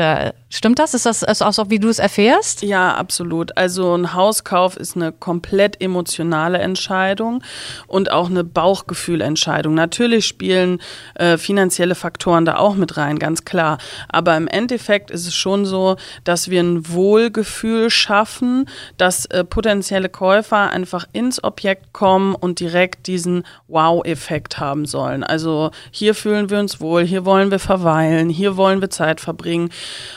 Stimmt 0.53 0.79
das? 0.79 0.93
Ist 0.93 1.05
das 1.05 1.24
ist 1.24 1.41
auch 1.41 1.53
so, 1.53 1.70
wie 1.70 1.79
du 1.79 1.88
es 1.88 1.98
erfährst? 1.98 2.62
Ja, 2.62 2.93
absolut. 2.96 3.55
Also 3.55 3.96
ein 3.96 4.13
Hauskauf 4.13 4.75
ist 4.75 4.98
eine 4.98 5.13
komplett 5.13 5.79
emotionale 5.79 6.58
Entscheidung 6.58 7.41
und 7.88 8.12
auch 8.12 8.29
eine 8.29 8.43
Bauchgefühlentscheidung. 8.43 9.74
Natürlich 9.74 10.27
spielen 10.27 10.81
äh, 11.15 11.38
finanzielle 11.38 11.96
Faktoren 11.96 12.43
da 12.43 12.58
auch 12.58 12.75
mit 12.75 12.98
rein, 12.98 13.17
ganz 13.17 13.46
klar. 13.46 13.77
Aber 14.10 14.36
im 14.36 14.50
Endeffekt 14.50 15.10
ist 15.10 15.25
es 15.25 15.34
schon 15.34 15.65
so, 15.65 15.96
dass 16.25 16.50
wir 16.50 16.62
ein 16.62 16.89
Wohlgefühl 16.89 17.89
schaffen, 17.89 18.65
dass 18.98 19.27
äh, 19.27 19.46
potenzielle 19.46 20.10
Käufer 20.10 20.70
einfach 20.70 21.08
ins 21.13 21.41
Objekt 21.46 21.93
kommen 21.93 22.36
und 22.36 22.60
direkt 22.60 23.08
diesen 23.08 23.46
Wow-Effekt 23.70 24.60
haben 24.60 24.86
sollen. 24.86 25.24
Also 25.24 25.72
hier 25.91 26.13
fühlen 26.13 26.50
wir 26.50 26.60
uns 26.60 26.81
wohl, 26.81 27.05
hier 27.05 27.24
wollen 27.24 27.51
wir 27.51 27.60
verweilen, 27.60 28.29
hier 28.29 28.58
wollen 28.58 28.81
wir 28.81 28.89
Zeit 28.89 29.22
verbringen. 29.22 29.70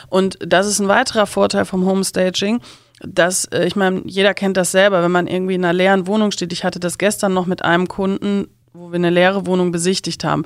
Und 0.09 0.24
und 0.25 0.37
das 0.41 0.67
ist 0.67 0.79
ein 0.79 0.87
weiterer 0.87 1.25
Vorteil 1.27 1.65
vom 1.65 1.85
Homestaging 1.85 2.61
dass, 3.01 3.45
äh, 3.45 3.65
ich 3.65 3.75
meine, 3.75 4.01
jeder 4.05 4.33
kennt 4.33 4.57
das 4.57 4.71
selber, 4.71 5.03
wenn 5.03 5.11
man 5.11 5.27
irgendwie 5.27 5.55
in 5.55 5.65
einer 5.65 5.73
leeren 5.73 6.07
Wohnung 6.07 6.31
steht. 6.31 6.53
Ich 6.53 6.63
hatte 6.63 6.79
das 6.79 6.97
gestern 6.97 7.33
noch 7.33 7.45
mit 7.45 7.63
einem 7.63 7.87
Kunden, 7.87 8.47
wo 8.73 8.89
wir 8.91 8.95
eine 8.95 9.09
leere 9.09 9.45
Wohnung 9.45 9.71
besichtigt 9.71 10.23
haben. 10.23 10.43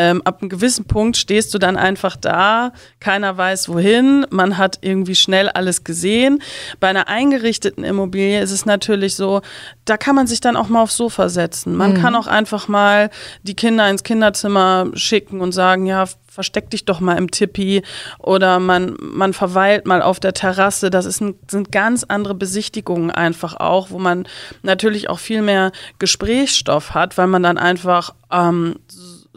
Ähm, 0.00 0.22
ab 0.22 0.40
einem 0.40 0.48
gewissen 0.48 0.84
Punkt 0.84 1.16
stehst 1.16 1.52
du 1.52 1.58
dann 1.58 1.76
einfach 1.76 2.14
da, 2.14 2.72
keiner 3.00 3.36
weiß 3.36 3.68
wohin, 3.68 4.24
man 4.30 4.56
hat 4.56 4.78
irgendwie 4.80 5.16
schnell 5.16 5.48
alles 5.48 5.82
gesehen. 5.82 6.40
Bei 6.78 6.86
einer 6.86 7.08
eingerichteten 7.08 7.82
Immobilie 7.82 8.40
ist 8.40 8.52
es 8.52 8.64
natürlich 8.64 9.16
so, 9.16 9.42
da 9.84 9.96
kann 9.96 10.14
man 10.14 10.28
sich 10.28 10.40
dann 10.40 10.56
auch 10.56 10.68
mal 10.68 10.82
aufs 10.82 10.96
Sofa 10.96 11.28
setzen. 11.28 11.74
Man 11.74 11.94
mhm. 11.94 12.00
kann 12.00 12.14
auch 12.14 12.28
einfach 12.28 12.68
mal 12.68 13.10
die 13.42 13.54
Kinder 13.54 13.90
ins 13.90 14.04
Kinderzimmer 14.04 14.86
schicken 14.94 15.40
und 15.40 15.50
sagen, 15.50 15.86
ja, 15.86 16.06
versteck 16.38 16.70
dich 16.70 16.84
doch 16.84 17.00
mal 17.00 17.18
im 17.18 17.32
Tippi 17.32 17.82
oder 18.20 18.60
man, 18.60 18.96
man 19.00 19.32
verweilt 19.32 19.88
mal 19.88 20.02
auf 20.02 20.20
der 20.20 20.34
Terrasse. 20.34 20.88
Das 20.88 21.04
ist 21.04 21.20
ein, 21.20 21.34
sind 21.50 21.72
ganz 21.72 22.04
andere 22.04 22.36
Besichtigungen 22.36 23.10
einfach 23.10 23.56
auch, 23.56 23.90
wo 23.90 23.98
man 23.98 24.28
natürlich 24.62 25.10
auch 25.10 25.18
viel 25.18 25.42
mehr 25.42 25.72
Gesprächsstoff 25.98 26.94
hat, 26.94 27.18
weil 27.18 27.26
man 27.26 27.42
dann 27.42 27.58
einfach 27.58 28.14
ähm, 28.30 28.76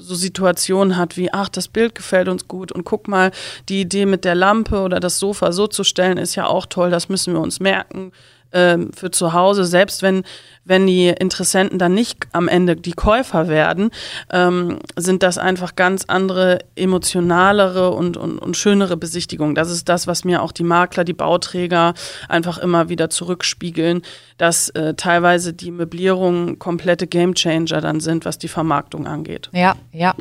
so 0.01 0.15
Situationen 0.15 0.97
hat 0.97 1.17
wie, 1.17 1.31
ach, 1.31 1.49
das 1.49 1.67
Bild 1.67 1.95
gefällt 1.95 2.27
uns 2.27 2.47
gut 2.47 2.71
und 2.71 2.83
guck 2.83 3.07
mal, 3.07 3.31
die 3.69 3.81
Idee 3.81 4.05
mit 4.05 4.25
der 4.25 4.35
Lampe 4.35 4.81
oder 4.81 4.99
das 4.99 5.19
Sofa 5.19 5.51
so 5.51 5.67
zu 5.67 5.83
stellen, 5.83 6.17
ist 6.17 6.35
ja 6.35 6.47
auch 6.47 6.65
toll, 6.65 6.89
das 6.89 7.09
müssen 7.09 7.33
wir 7.33 7.41
uns 7.41 7.59
merken 7.59 8.11
ähm, 8.53 8.91
für 8.93 9.11
zu 9.11 9.33
Hause, 9.33 9.65
selbst 9.65 10.01
wenn, 10.01 10.23
wenn 10.65 10.85
die 10.87 11.07
Interessenten 11.07 11.79
dann 11.79 11.93
nicht 11.93 12.27
am 12.31 12.47
Ende 12.47 12.75
die 12.75 12.93
Käufer 12.93 13.47
werden, 13.47 13.91
ähm, 14.31 14.79
sind 14.95 15.23
das 15.23 15.37
einfach 15.37 15.75
ganz 15.75 16.05
andere, 16.07 16.59
emotionalere 16.75 17.91
und, 17.91 18.17
und, 18.17 18.37
und 18.39 18.57
schönere 18.57 18.97
Besichtigungen. 18.97 19.55
Das 19.55 19.71
ist 19.71 19.89
das, 19.89 20.07
was 20.07 20.23
mir 20.23 20.41
auch 20.41 20.51
die 20.51 20.63
Makler, 20.63 21.03
die 21.03 21.13
Bauträger 21.13 21.93
einfach 22.29 22.57
immer 22.57 22.89
wieder 22.89 23.09
zurückspiegeln, 23.09 24.01
dass 24.37 24.69
äh, 24.69 24.93
teilweise 24.95 25.53
die 25.53 25.71
Möblierungen 25.71 26.59
komplette 26.59 27.07
Gamechanger 27.07 27.81
dann 27.81 27.99
sind, 27.99 28.25
was 28.25 28.37
die 28.37 28.47
Vermarktung 28.47 29.07
angeht. 29.07 29.49
Ja, 29.53 29.75
ja. 29.91 30.15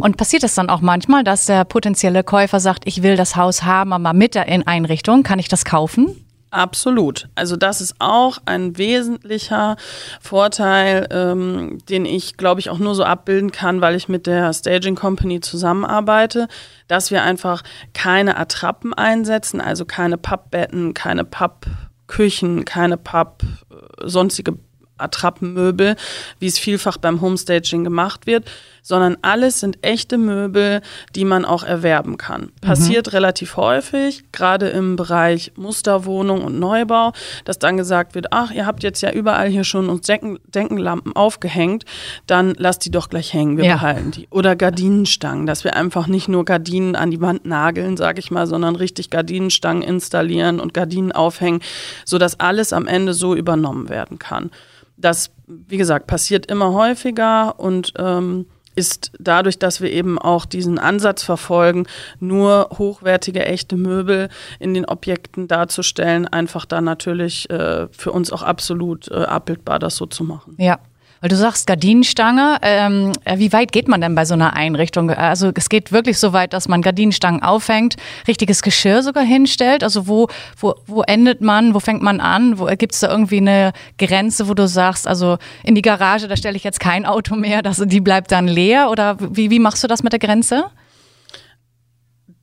Und 0.00 0.16
passiert 0.16 0.44
es 0.44 0.54
dann 0.54 0.70
auch 0.70 0.80
manchmal, 0.80 1.24
dass 1.24 1.46
der 1.46 1.64
potenzielle 1.64 2.24
Käufer 2.24 2.60
sagt, 2.60 2.84
ich 2.86 3.02
will 3.02 3.16
das 3.16 3.36
Haus 3.36 3.62
haben, 3.62 3.92
aber 3.92 4.12
mit 4.12 4.34
der 4.34 4.46
Einrichtung, 4.66 5.22
kann 5.22 5.38
ich 5.38 5.48
das 5.48 5.64
kaufen? 5.64 6.23
Absolut. 6.54 7.28
Also 7.34 7.56
das 7.56 7.80
ist 7.80 7.96
auch 7.98 8.38
ein 8.46 8.78
wesentlicher 8.78 9.76
Vorteil, 10.20 11.08
ähm, 11.10 11.78
den 11.88 12.04
ich, 12.04 12.36
glaube 12.36 12.60
ich, 12.60 12.70
auch 12.70 12.78
nur 12.78 12.94
so 12.94 13.02
abbilden 13.02 13.50
kann, 13.50 13.80
weil 13.80 13.96
ich 13.96 14.08
mit 14.08 14.28
der 14.28 14.52
Staging 14.52 14.94
Company 14.94 15.40
zusammenarbeite, 15.40 16.46
dass 16.86 17.10
wir 17.10 17.24
einfach 17.24 17.64
keine 17.92 18.36
Attrappen 18.36 18.94
einsetzen, 18.94 19.60
also 19.60 19.84
keine 19.84 20.16
Pappbetten, 20.16 20.94
keine 20.94 21.24
Pappküchen, 21.24 22.64
keine 22.64 22.98
Papp 22.98 23.42
äh, 23.42 24.08
sonstige 24.08 24.56
Attrappenmöbel, 25.04 25.96
wie 26.40 26.46
es 26.46 26.58
vielfach 26.58 26.96
beim 26.96 27.20
Homestaging 27.20 27.84
gemacht 27.84 28.26
wird, 28.26 28.50
sondern 28.84 29.16
alles 29.22 29.60
sind 29.60 29.78
echte 29.82 30.18
Möbel, 30.18 30.82
die 31.16 31.24
man 31.24 31.44
auch 31.44 31.64
erwerben 31.64 32.18
kann. 32.18 32.52
Passiert 32.60 33.06
mhm. 33.06 33.12
relativ 33.12 33.56
häufig, 33.56 34.24
gerade 34.30 34.68
im 34.68 34.96
Bereich 34.96 35.52
Musterwohnung 35.56 36.44
und 36.44 36.60
Neubau, 36.60 37.12
dass 37.46 37.58
dann 37.58 37.78
gesagt 37.78 38.14
wird, 38.14 38.26
ach, 38.30 38.50
ihr 38.50 38.66
habt 38.66 38.82
jetzt 38.82 39.00
ja 39.00 39.10
überall 39.10 39.48
hier 39.48 39.64
schon 39.64 39.88
uns 39.88 40.06
Denken, 40.06 40.38
Denkenlampen 40.46 41.16
aufgehängt, 41.16 41.86
dann 42.26 42.54
lasst 42.58 42.84
die 42.84 42.90
doch 42.90 43.08
gleich 43.08 43.32
hängen, 43.32 43.56
wir 43.56 43.64
ja. 43.64 43.76
behalten 43.76 44.10
die. 44.10 44.28
Oder 44.30 44.54
Gardinenstangen, 44.54 45.46
dass 45.46 45.64
wir 45.64 45.74
einfach 45.76 46.06
nicht 46.06 46.28
nur 46.28 46.44
Gardinen 46.44 46.94
an 46.94 47.10
die 47.10 47.22
Wand 47.22 47.46
nageln, 47.46 47.96
sage 47.96 48.20
ich 48.20 48.30
mal, 48.30 48.46
sondern 48.46 48.76
richtig 48.76 49.08
Gardinenstangen 49.08 49.82
installieren 49.82 50.60
und 50.60 50.74
Gardinen 50.74 51.12
aufhängen, 51.12 51.60
sodass 52.04 52.38
alles 52.38 52.74
am 52.74 52.86
Ende 52.86 53.14
so 53.14 53.34
übernommen 53.34 53.88
werden 53.88 54.18
kann. 54.18 54.50
Das, 54.96 55.30
wie 55.46 55.76
gesagt, 55.76 56.06
passiert 56.06 56.46
immer 56.46 56.72
häufiger 56.72 57.58
und 57.58 57.92
ähm, 57.98 58.46
ist 58.76 59.12
dadurch, 59.18 59.58
dass 59.58 59.80
wir 59.80 59.90
eben 59.90 60.18
auch 60.18 60.46
diesen 60.46 60.78
Ansatz 60.78 61.22
verfolgen, 61.22 61.86
nur 62.20 62.70
hochwertige, 62.78 63.44
echte 63.44 63.76
Möbel 63.76 64.28
in 64.58 64.74
den 64.74 64.84
Objekten 64.84 65.48
darzustellen, 65.48 66.26
einfach 66.26 66.64
da 66.64 66.80
natürlich 66.80 67.48
äh, 67.50 67.88
für 67.92 68.12
uns 68.12 68.32
auch 68.32 68.42
absolut 68.42 69.10
äh, 69.10 69.14
abbildbar, 69.14 69.78
das 69.78 69.96
so 69.96 70.06
zu 70.06 70.24
machen. 70.24 70.56
Ja, 70.58 70.78
weil 71.24 71.30
du 71.30 71.36
sagst 71.36 71.66
Gardinenstange, 71.66 72.58
ähm, 72.60 73.12
äh, 73.24 73.38
wie 73.38 73.50
weit 73.54 73.72
geht 73.72 73.88
man 73.88 74.02
denn 74.02 74.14
bei 74.14 74.26
so 74.26 74.34
einer 74.34 74.52
Einrichtung? 74.52 75.08
Also 75.08 75.52
es 75.54 75.70
geht 75.70 75.90
wirklich 75.90 76.18
so 76.18 76.34
weit, 76.34 76.52
dass 76.52 76.68
man 76.68 76.82
Gardinenstangen 76.82 77.42
aufhängt, 77.42 77.96
richtiges 78.28 78.60
Geschirr 78.60 79.02
sogar 79.02 79.24
hinstellt. 79.24 79.82
Also 79.82 80.06
wo, 80.06 80.28
wo, 80.58 80.74
wo 80.86 81.00
endet 81.00 81.40
man, 81.40 81.72
wo 81.72 81.80
fängt 81.80 82.02
man 82.02 82.20
an? 82.20 82.58
Wo 82.58 82.66
gibt 82.66 82.92
es 82.92 83.00
da 83.00 83.10
irgendwie 83.10 83.38
eine 83.38 83.72
Grenze, 83.96 84.50
wo 84.50 84.52
du 84.52 84.68
sagst, 84.68 85.08
also 85.08 85.38
in 85.62 85.74
die 85.74 85.80
Garage, 85.80 86.28
da 86.28 86.36
stelle 86.36 86.58
ich 86.58 86.64
jetzt 86.64 86.78
kein 86.78 87.06
Auto 87.06 87.36
mehr, 87.36 87.62
das, 87.62 87.82
die 87.82 88.02
bleibt 88.02 88.30
dann 88.30 88.46
leer? 88.46 88.90
Oder 88.90 89.16
wie, 89.18 89.48
wie 89.48 89.60
machst 89.60 89.82
du 89.82 89.88
das 89.88 90.02
mit 90.02 90.12
der 90.12 90.20
Grenze? 90.20 90.66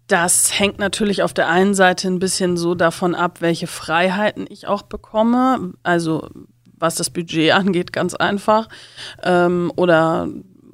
Das 0.08 0.58
hängt 0.58 0.80
natürlich 0.80 1.22
auf 1.22 1.36
der 1.36 1.50
einen 1.50 1.76
Seite 1.76 2.08
ein 2.08 2.18
bisschen 2.18 2.58
so 2.58 2.74
davon 2.74 3.14
ab, 3.14 3.42
welche 3.42 3.68
Freiheiten 3.68 4.48
ich 4.50 4.66
auch 4.66 4.82
bekomme. 4.82 5.74
Also 5.84 6.28
was 6.82 6.96
das 6.96 7.10
Budget 7.10 7.52
angeht, 7.54 7.94
ganz 7.94 8.16
einfach. 8.16 8.68
Ähm, 9.24 9.72
oder 9.76 10.28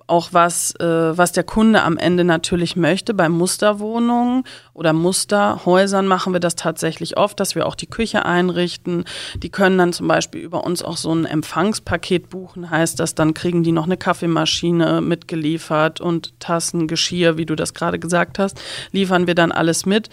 auch 0.07 0.29
was, 0.31 0.73
äh, 0.79 1.17
was 1.17 1.33
der 1.33 1.43
Kunde 1.43 1.83
am 1.83 1.97
Ende 1.97 2.23
natürlich 2.23 2.75
möchte. 2.75 3.13
Bei 3.13 3.29
Musterwohnungen 3.29 4.43
oder 4.73 4.93
Musterhäusern 4.93 6.07
machen 6.07 6.33
wir 6.33 6.39
das 6.39 6.55
tatsächlich 6.55 7.17
oft, 7.17 7.39
dass 7.39 7.55
wir 7.55 7.65
auch 7.65 7.75
die 7.75 7.87
Küche 7.87 8.25
einrichten. 8.25 9.03
Die 9.35 9.49
können 9.49 9.77
dann 9.77 9.93
zum 9.93 10.07
Beispiel 10.07 10.41
über 10.41 10.63
uns 10.63 10.81
auch 10.81 10.97
so 10.97 11.13
ein 11.13 11.25
Empfangspaket 11.25 12.29
buchen, 12.29 12.69
heißt 12.69 12.99
das, 12.99 13.15
dann 13.15 13.33
kriegen 13.33 13.63
die 13.63 13.73
noch 13.73 13.85
eine 13.85 13.97
Kaffeemaschine 13.97 15.01
mitgeliefert 15.01 15.99
und 15.99 16.39
Tassen, 16.39 16.87
Geschirr, 16.87 17.37
wie 17.37 17.45
du 17.45 17.55
das 17.55 17.73
gerade 17.73 17.99
gesagt 17.99 18.39
hast, 18.39 18.59
liefern 18.91 19.27
wir 19.27 19.35
dann 19.35 19.51
alles 19.51 19.85
mit. 19.85 20.09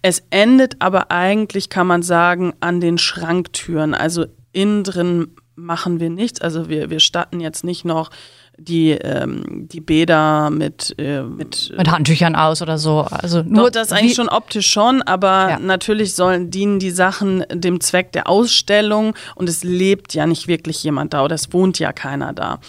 Es 0.00 0.22
endet 0.30 0.76
aber 0.80 1.10
eigentlich, 1.10 1.70
kann 1.70 1.86
man 1.86 2.02
sagen, 2.02 2.52
an 2.60 2.80
den 2.80 2.98
Schranktüren. 2.98 3.94
Also 3.94 4.26
innen 4.54 4.84
drin 4.84 5.28
machen 5.56 6.00
wir 6.00 6.10
nichts. 6.10 6.40
Also 6.40 6.68
wir, 6.68 6.90
wir 6.90 7.00
statten 7.00 7.40
jetzt 7.40 7.64
nicht 7.64 7.84
noch 7.84 8.10
die, 8.56 8.92
ähm, 8.92 9.68
die 9.68 9.80
Bäder 9.80 10.50
mit, 10.50 10.94
äh, 10.98 11.22
mit, 11.22 11.72
mit 11.76 11.90
Handtüchern 11.90 12.36
aus 12.36 12.62
oder 12.62 12.78
so. 12.78 13.00
Also 13.00 13.42
nur 13.42 13.64
doch, 13.64 13.70
das 13.70 13.92
eigentlich 13.92 14.14
schon 14.14 14.28
optisch 14.28 14.68
schon, 14.68 15.02
aber 15.02 15.50
ja. 15.50 15.58
natürlich 15.58 16.14
sollen 16.14 16.50
dienen 16.50 16.78
die 16.78 16.90
Sachen 16.90 17.44
dem 17.52 17.80
Zweck 17.80 18.12
der 18.12 18.28
Ausstellung 18.28 19.14
und 19.34 19.48
es 19.48 19.64
lebt 19.64 20.14
ja 20.14 20.26
nicht 20.26 20.46
wirklich 20.46 20.82
jemand 20.84 21.14
da 21.14 21.24
oder 21.24 21.34
es 21.34 21.52
wohnt 21.52 21.78
ja 21.78 21.92
keiner 21.92 22.32
da. 22.32 22.60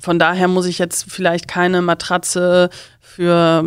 Von 0.00 0.18
daher 0.18 0.48
muss 0.48 0.66
ich 0.66 0.78
jetzt 0.78 1.10
vielleicht 1.10 1.48
keine 1.48 1.82
Matratze 1.82 2.68
für 3.18 3.64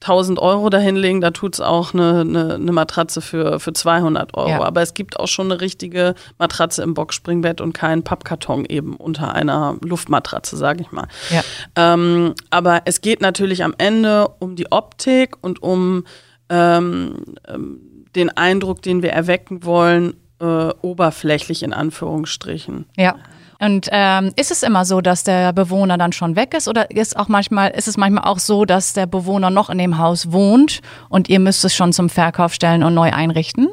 1000 0.00 0.38
ähm, 0.38 0.42
Euro 0.42 0.70
dahinlegen, 0.70 1.20
da 1.20 1.30
tut 1.30 1.52
es 1.52 1.60
auch 1.60 1.92
eine, 1.92 2.20
eine, 2.20 2.54
eine, 2.54 2.72
Matratze 2.72 3.20
für, 3.20 3.60
für 3.60 3.74
200 3.74 4.34
Euro. 4.34 4.48
Ja. 4.48 4.62
Aber 4.62 4.80
es 4.80 4.94
gibt 4.94 5.20
auch 5.20 5.28
schon 5.28 5.52
eine 5.52 5.60
richtige 5.60 6.14
Matratze 6.38 6.82
im 6.82 6.94
Boxspringbett 6.94 7.60
und 7.60 7.74
keinen 7.74 8.02
Pappkarton 8.02 8.64
eben 8.64 8.96
unter 8.96 9.34
einer 9.34 9.76
Luftmatratze, 9.82 10.56
sage 10.56 10.80
ich 10.80 10.90
mal. 10.90 11.06
Ja. 11.28 11.42
Ähm, 11.76 12.32
aber 12.48 12.80
es 12.86 13.02
geht 13.02 13.20
natürlich 13.20 13.62
am 13.62 13.74
Ende 13.76 14.26
um 14.38 14.56
die 14.56 14.72
Optik 14.72 15.36
und 15.42 15.62
um 15.62 16.04
ähm, 16.48 17.16
ähm 17.46 17.80
den 18.16 18.34
Eindruck, 18.34 18.80
den 18.80 19.02
wir 19.02 19.10
erwecken 19.10 19.64
wollen, 19.64 20.14
äh, 20.40 20.70
oberflächlich 20.80 21.62
in 21.62 21.74
Anführungsstrichen. 21.74 22.86
Ja. 22.96 23.16
Und 23.60 23.88
ähm, 23.90 24.32
ist 24.36 24.52
es 24.52 24.62
immer 24.62 24.84
so, 24.84 25.00
dass 25.00 25.24
der 25.24 25.52
Bewohner 25.52 25.98
dann 25.98 26.12
schon 26.12 26.36
weg 26.36 26.54
ist? 26.54 26.68
Oder 26.68 26.90
ist 26.92 27.16
auch 27.16 27.28
manchmal 27.28 27.70
ist 27.70 27.88
es 27.88 27.96
manchmal 27.96 28.24
auch 28.24 28.38
so, 28.38 28.64
dass 28.64 28.92
der 28.92 29.06
Bewohner 29.06 29.50
noch 29.50 29.68
in 29.68 29.78
dem 29.78 29.98
Haus 29.98 30.30
wohnt 30.30 30.80
und 31.08 31.28
ihr 31.28 31.40
müsst 31.40 31.64
es 31.64 31.74
schon 31.74 31.92
zum 31.92 32.08
Verkauf 32.08 32.54
stellen 32.54 32.84
und 32.84 32.94
neu 32.94 33.12
einrichten? 33.12 33.68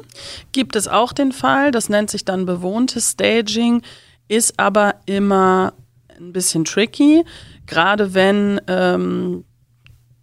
Gibt 0.50 0.74
es 0.74 0.88
auch 0.88 1.12
den 1.12 1.30
Fall, 1.30 1.70
das 1.70 1.88
nennt 1.88 2.10
sich 2.10 2.24
dann 2.24 2.46
bewohntes 2.46 3.12
Staging, 3.12 3.82
ist 4.26 4.58
aber 4.58 4.96
immer 5.06 5.72
ein 6.18 6.32
bisschen 6.32 6.64
tricky, 6.64 7.24
gerade 7.66 8.12
wenn 8.12 8.60
ähm, 8.66 9.44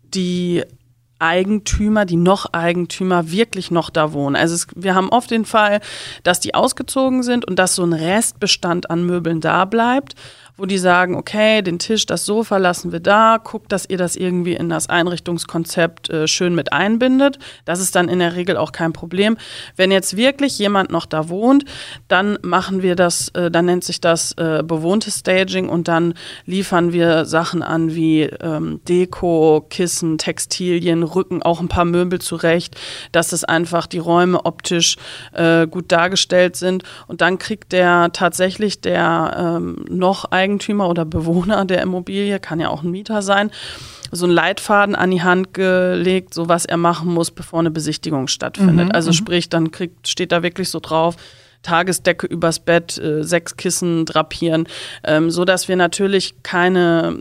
die 0.04 0.64
Eigentümer, 1.24 2.06
die 2.06 2.18
noch 2.18 2.54
Eigentümer 2.54 3.32
wirklich 3.32 3.72
noch 3.72 3.90
da 3.90 4.12
wohnen. 4.14 4.36
Also 4.36 4.56
es, 4.56 4.68
wir 4.76 4.94
haben 4.94 5.10
oft 5.10 5.32
den 5.32 5.46
Fall, 5.46 5.80
dass 6.24 6.40
die 6.42 6.54
ausgezogen 6.54 7.24
sind 7.24 7.46
und 7.46 7.58
dass 7.58 7.76
so 7.76 7.84
ein 7.84 7.94
Restbestand 7.94 8.90
an 8.90 9.06
Möbeln 9.06 9.40
da 9.40 9.66
bleibt 9.66 10.16
wo 10.56 10.66
die 10.66 10.78
sagen, 10.78 11.16
okay, 11.16 11.62
den 11.62 11.80
Tisch, 11.80 12.06
das 12.06 12.26
Sofa 12.26 12.58
lassen 12.58 12.92
wir 12.92 13.00
da, 13.00 13.40
guckt, 13.44 13.72
dass 13.72 13.90
ihr 13.90 13.98
das 13.98 14.16
irgendwie 14.16 14.54
in 14.54 14.70
das 14.70 14.88
Einrichtungskonzept 14.88 16.10
äh, 16.10 16.28
schön 16.28 16.54
mit 16.54 16.72
einbindet. 16.72 17.40
Das 17.66 17.80
ist 17.80 17.96
dann 17.96 18.08
in 18.08 18.20
der 18.20 18.36
Regel 18.36 18.58
auch 18.58 18.72
kein 18.72 18.94
Problem. 18.94 19.38
Wenn 19.76 19.92
jetzt 19.92 20.16
wirklich 20.16 20.60
jemand 20.60 20.92
noch 20.92 21.08
da 21.08 21.30
wohnt, 21.30 21.66
dann 22.08 22.38
machen 22.44 22.84
wir 22.84 22.96
das, 22.96 23.30
äh, 23.30 23.50
dann 23.50 23.66
nennt 23.66 23.84
sich 23.84 24.00
das 24.00 24.34
äh, 24.34 24.62
bewohntes 24.64 25.20
Staging 25.20 25.70
und 25.70 25.88
dann 25.88 26.14
liefern 26.46 26.94
wir 26.94 27.26
Sachen 27.26 27.64
an 27.64 27.96
wie 27.96 28.22
ähm, 28.22 28.80
Deko, 28.88 29.66
Kissen, 29.70 30.20
Textilien, 30.20 31.02
Rücken, 31.02 31.42
auch 31.42 31.62
ein 31.62 31.68
paar 31.68 31.86
Möbel 31.86 32.20
zurecht, 32.20 32.76
dass 33.12 33.32
es 33.32 33.44
einfach 33.44 33.88
die 33.88 34.00
Räume 34.00 34.46
optisch 34.46 34.98
äh, 35.34 35.66
gut 35.66 35.92
dargestellt 35.92 36.56
sind. 36.58 36.84
Und 37.08 37.22
dann 37.22 37.40
kriegt 37.40 37.72
der 37.72 38.12
tatsächlich 38.14 38.82
der 38.82 39.36
ähm, 39.58 39.86
noch 39.90 40.26
ein 40.26 40.44
Eigentümer 40.54 40.90
oder 40.90 41.06
Bewohner 41.06 41.66
der 41.66 41.82
Immobilie, 41.82 42.40
kann 42.40 42.60
ja 42.60 42.70
auch 42.70 42.84
ein 42.84 42.92
Mieter 42.92 43.22
sein, 43.22 43.52
so 44.12 44.26
einen 44.26 44.34
Leitfaden 44.34 44.96
an 44.96 45.10
die 45.10 45.24
Hand 45.24 45.54
gelegt, 45.54 46.34
so 46.34 46.48
was 46.48 46.66
er 46.66 46.78
machen 46.78 47.12
muss, 47.12 47.32
bevor 47.32 47.60
eine 47.60 47.72
Besichtigung 47.72 48.28
stattfindet. 48.28 48.88
Mhm, 48.88 48.92
also 48.92 49.10
mhm. 49.10 49.14
sprich, 49.14 49.50
dann 49.50 49.72
kriegt, 49.72 50.08
steht 50.08 50.32
da 50.32 50.44
wirklich 50.44 50.70
so 50.70 50.80
drauf, 50.80 51.16
Tagesdecke 51.64 52.28
übers 52.28 52.60
Bett, 52.60 52.98
äh, 52.98 53.24
sechs 53.24 53.58
Kissen 53.58 54.06
drapieren, 54.06 54.68
ähm, 55.04 55.32
so 55.32 55.46
dass 55.46 55.68
wir 55.68 55.76
natürlich 55.76 56.36
keine 56.44 57.20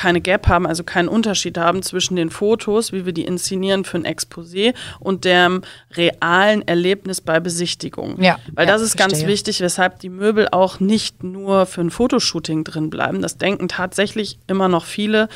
keine 0.00 0.22
Gap 0.22 0.48
haben, 0.48 0.66
also 0.66 0.82
keinen 0.82 1.08
Unterschied 1.08 1.58
haben 1.58 1.82
zwischen 1.82 2.16
den 2.16 2.30
Fotos, 2.30 2.90
wie 2.90 3.04
wir 3.04 3.12
die 3.12 3.26
inszenieren 3.26 3.84
für 3.84 3.98
ein 3.98 4.06
Exposé 4.06 4.72
und 4.98 5.26
dem 5.26 5.60
realen 5.92 6.66
Erlebnis 6.66 7.20
bei 7.20 7.38
Besichtigung. 7.38 8.18
Ja, 8.18 8.38
Weil 8.54 8.66
ja, 8.66 8.72
das 8.72 8.80
ist 8.80 8.96
verstehe. 8.96 9.18
ganz 9.18 9.30
wichtig, 9.30 9.60
weshalb 9.60 9.98
die 9.98 10.08
Möbel 10.08 10.48
auch 10.52 10.80
nicht 10.80 11.22
nur 11.22 11.66
für 11.66 11.82
ein 11.82 11.90
Fotoshooting 11.90 12.64
drin 12.64 12.88
bleiben. 12.88 13.20
Das 13.20 13.36
denken 13.36 13.68
tatsächlich 13.68 14.38
immer 14.46 14.68
noch 14.68 14.86
viele. 14.86 15.28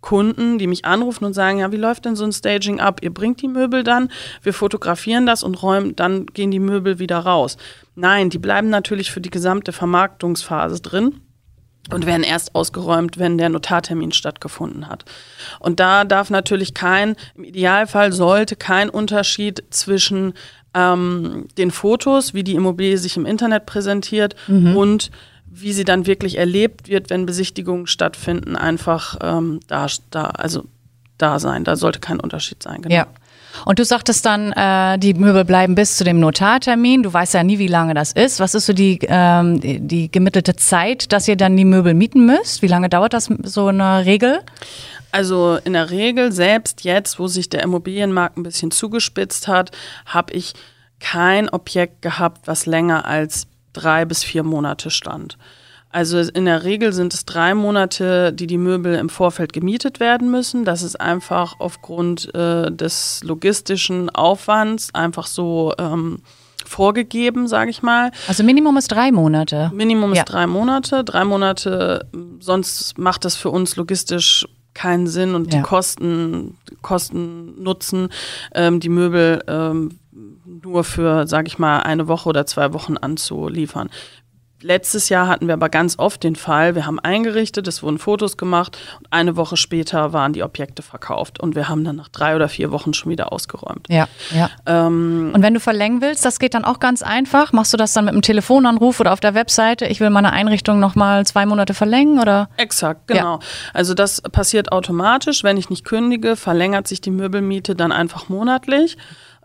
Kunden, 0.00 0.58
die 0.58 0.66
mich 0.66 0.84
anrufen 0.84 1.24
und 1.24 1.32
sagen, 1.32 1.60
ja, 1.60 1.70
wie 1.70 1.76
läuft 1.76 2.06
denn 2.06 2.16
so 2.16 2.24
ein 2.24 2.32
Staging 2.32 2.80
ab? 2.80 2.98
Ihr 3.02 3.14
bringt 3.14 3.40
die 3.40 3.46
Möbel 3.46 3.84
dann, 3.84 4.10
wir 4.42 4.52
fotografieren 4.52 5.26
das 5.26 5.44
und 5.44 5.62
räumen, 5.62 5.94
dann 5.94 6.26
gehen 6.26 6.50
die 6.50 6.58
Möbel 6.58 6.98
wieder 6.98 7.18
raus. 7.18 7.56
Nein, 7.94 8.28
die 8.28 8.38
bleiben 8.38 8.68
natürlich 8.68 9.12
für 9.12 9.20
die 9.20 9.30
gesamte 9.30 9.72
Vermarktungsphase 9.72 10.80
drin 10.82 11.20
und 11.90 12.06
werden 12.06 12.22
erst 12.22 12.54
ausgeräumt, 12.54 13.18
wenn 13.18 13.38
der 13.38 13.48
Notartermin 13.48 14.12
stattgefunden 14.12 14.88
hat. 14.88 15.04
Und 15.58 15.80
da 15.80 16.04
darf 16.04 16.30
natürlich 16.30 16.74
kein, 16.74 17.16
im 17.34 17.44
Idealfall 17.44 18.12
sollte 18.12 18.56
kein 18.56 18.88
Unterschied 18.88 19.64
zwischen 19.70 20.34
ähm, 20.74 21.48
den 21.58 21.70
Fotos, 21.70 22.34
wie 22.34 22.44
die 22.44 22.54
Immobilie 22.54 22.98
sich 22.98 23.16
im 23.16 23.26
Internet 23.26 23.66
präsentiert 23.66 24.36
mhm. 24.46 24.76
und 24.76 25.10
wie 25.46 25.72
sie 25.72 25.84
dann 25.84 26.06
wirklich 26.06 26.38
erlebt 26.38 26.88
wird, 26.88 27.10
wenn 27.10 27.26
Besichtigungen 27.26 27.86
stattfinden, 27.86 28.56
einfach 28.56 29.18
ähm, 29.20 29.60
da, 29.66 29.86
da, 30.10 30.24
also 30.24 30.64
da 31.18 31.38
sein. 31.38 31.64
Da 31.64 31.76
sollte 31.76 32.00
kein 32.00 32.20
Unterschied 32.20 32.62
sein. 32.62 32.80
Genau. 32.80 32.94
Ja. 32.94 33.06
Und 33.64 33.78
du 33.78 33.84
sagtest 33.84 34.24
dann, 34.24 34.52
äh, 34.52 34.98
die 34.98 35.14
Möbel 35.14 35.44
bleiben 35.44 35.74
bis 35.74 35.96
zu 35.96 36.04
dem 36.04 36.20
Notartermin. 36.20 37.02
Du 37.02 37.12
weißt 37.12 37.34
ja 37.34 37.42
nie, 37.42 37.58
wie 37.58 37.68
lange 37.68 37.94
das 37.94 38.12
ist. 38.12 38.40
Was 38.40 38.54
ist 38.54 38.66
so 38.66 38.72
die, 38.72 38.98
ähm, 39.02 39.60
die 39.60 40.10
gemittelte 40.10 40.56
Zeit, 40.56 41.12
dass 41.12 41.28
ihr 41.28 41.36
dann 41.36 41.56
die 41.56 41.64
Möbel 41.64 41.94
mieten 41.94 42.26
müsst? 42.26 42.62
Wie 42.62 42.66
lange 42.66 42.88
dauert 42.88 43.12
das 43.12 43.30
so 43.44 43.66
eine 43.66 44.04
Regel? 44.04 44.40
Also 45.12 45.58
in 45.64 45.74
der 45.74 45.90
Regel, 45.90 46.32
selbst 46.32 46.84
jetzt, 46.84 47.18
wo 47.18 47.26
sich 47.28 47.50
der 47.50 47.62
Immobilienmarkt 47.62 48.38
ein 48.38 48.42
bisschen 48.42 48.70
zugespitzt 48.70 49.46
hat, 49.46 49.70
habe 50.06 50.32
ich 50.32 50.54
kein 51.00 51.50
Objekt 51.50 52.00
gehabt, 52.00 52.46
was 52.46 52.64
länger 52.64 53.04
als 53.04 53.46
drei 53.74 54.04
bis 54.04 54.24
vier 54.24 54.42
Monate 54.42 54.90
stand. 54.90 55.36
Also 55.92 56.18
in 56.18 56.46
der 56.46 56.64
Regel 56.64 56.92
sind 56.92 57.12
es 57.12 57.26
drei 57.26 57.54
Monate, 57.54 58.32
die 58.32 58.46
die 58.46 58.58
Möbel 58.58 58.94
im 58.94 59.10
Vorfeld 59.10 59.52
gemietet 59.52 60.00
werden 60.00 60.30
müssen. 60.30 60.64
Das 60.64 60.82
ist 60.82 60.98
einfach 60.98 61.56
aufgrund 61.58 62.34
äh, 62.34 62.72
des 62.72 63.20
logistischen 63.22 64.08
Aufwands 64.10 64.94
einfach 64.94 65.26
so 65.26 65.74
ähm, 65.78 66.22
vorgegeben, 66.64 67.46
sage 67.46 67.70
ich 67.70 67.82
mal. 67.82 68.10
Also 68.26 68.42
Minimum 68.42 68.78
ist 68.78 68.88
drei 68.88 69.12
Monate. 69.12 69.70
Minimum 69.74 70.14
ja. 70.14 70.22
ist 70.22 70.32
drei 70.32 70.46
Monate. 70.46 71.04
Drei 71.04 71.24
Monate, 71.24 72.08
sonst 72.40 72.96
macht 72.98 73.26
das 73.26 73.36
für 73.36 73.50
uns 73.50 73.76
logistisch 73.76 74.46
keinen 74.74 75.06
Sinn 75.06 75.34
und 75.34 75.52
ja. 75.52 75.58
die 75.58 75.62
Kosten, 75.62 76.56
Kosten 76.80 77.62
nutzen 77.62 78.08
ähm, 78.54 78.80
die 78.80 78.88
Möbel 78.88 79.44
ähm, 79.46 79.98
nur 80.62 80.84
für, 80.84 81.26
sage 81.26 81.46
ich 81.46 81.58
mal, 81.58 81.80
eine 81.80 82.08
Woche 82.08 82.28
oder 82.28 82.46
zwei 82.46 82.72
Wochen 82.72 82.96
anzuliefern. 82.96 83.90
Letztes 84.62 85.08
Jahr 85.08 85.26
hatten 85.26 85.48
wir 85.48 85.54
aber 85.54 85.68
ganz 85.68 85.98
oft 85.98 86.22
den 86.22 86.36
Fall, 86.36 86.74
wir 86.74 86.86
haben 86.86 87.00
eingerichtet, 87.00 87.66
es 87.66 87.82
wurden 87.82 87.98
Fotos 87.98 88.36
gemacht 88.36 88.78
und 88.98 89.06
eine 89.10 89.36
Woche 89.36 89.56
später 89.56 90.12
waren 90.12 90.32
die 90.32 90.42
Objekte 90.42 90.82
verkauft 90.82 91.40
und 91.40 91.56
wir 91.56 91.68
haben 91.68 91.84
dann 91.84 91.96
nach 91.96 92.08
drei 92.08 92.36
oder 92.36 92.48
vier 92.48 92.70
Wochen 92.70 92.94
schon 92.94 93.10
wieder 93.10 93.32
ausgeräumt. 93.32 93.88
Ja, 93.88 94.06
ja. 94.34 94.50
Ähm, 94.66 95.32
und 95.34 95.42
wenn 95.42 95.54
du 95.54 95.60
verlängern 95.60 96.00
willst, 96.00 96.24
das 96.24 96.38
geht 96.38 96.54
dann 96.54 96.64
auch 96.64 96.80
ganz 96.80 97.02
einfach. 97.02 97.52
Machst 97.52 97.72
du 97.72 97.76
das 97.76 97.92
dann 97.92 98.04
mit 98.04 98.12
einem 98.12 98.22
Telefonanruf 98.22 99.00
oder 99.00 99.12
auf 99.12 99.20
der 99.20 99.34
Webseite? 99.34 99.86
Ich 99.86 100.00
will 100.00 100.10
meine 100.10 100.32
Einrichtung 100.32 100.78
nochmal 100.78 101.26
zwei 101.26 101.44
Monate 101.44 101.74
verlängern 101.74 102.20
oder? 102.20 102.48
Exakt, 102.56 103.08
genau. 103.08 103.34
Ja. 103.34 103.38
Also 103.74 103.94
das 103.94 104.20
passiert 104.20 104.72
automatisch. 104.72 105.42
Wenn 105.42 105.56
ich 105.56 105.70
nicht 105.70 105.84
kündige, 105.84 106.36
verlängert 106.36 106.86
sich 106.86 107.00
die 107.00 107.10
Möbelmiete 107.10 107.74
dann 107.74 107.92
einfach 107.92 108.28
monatlich. 108.28 108.96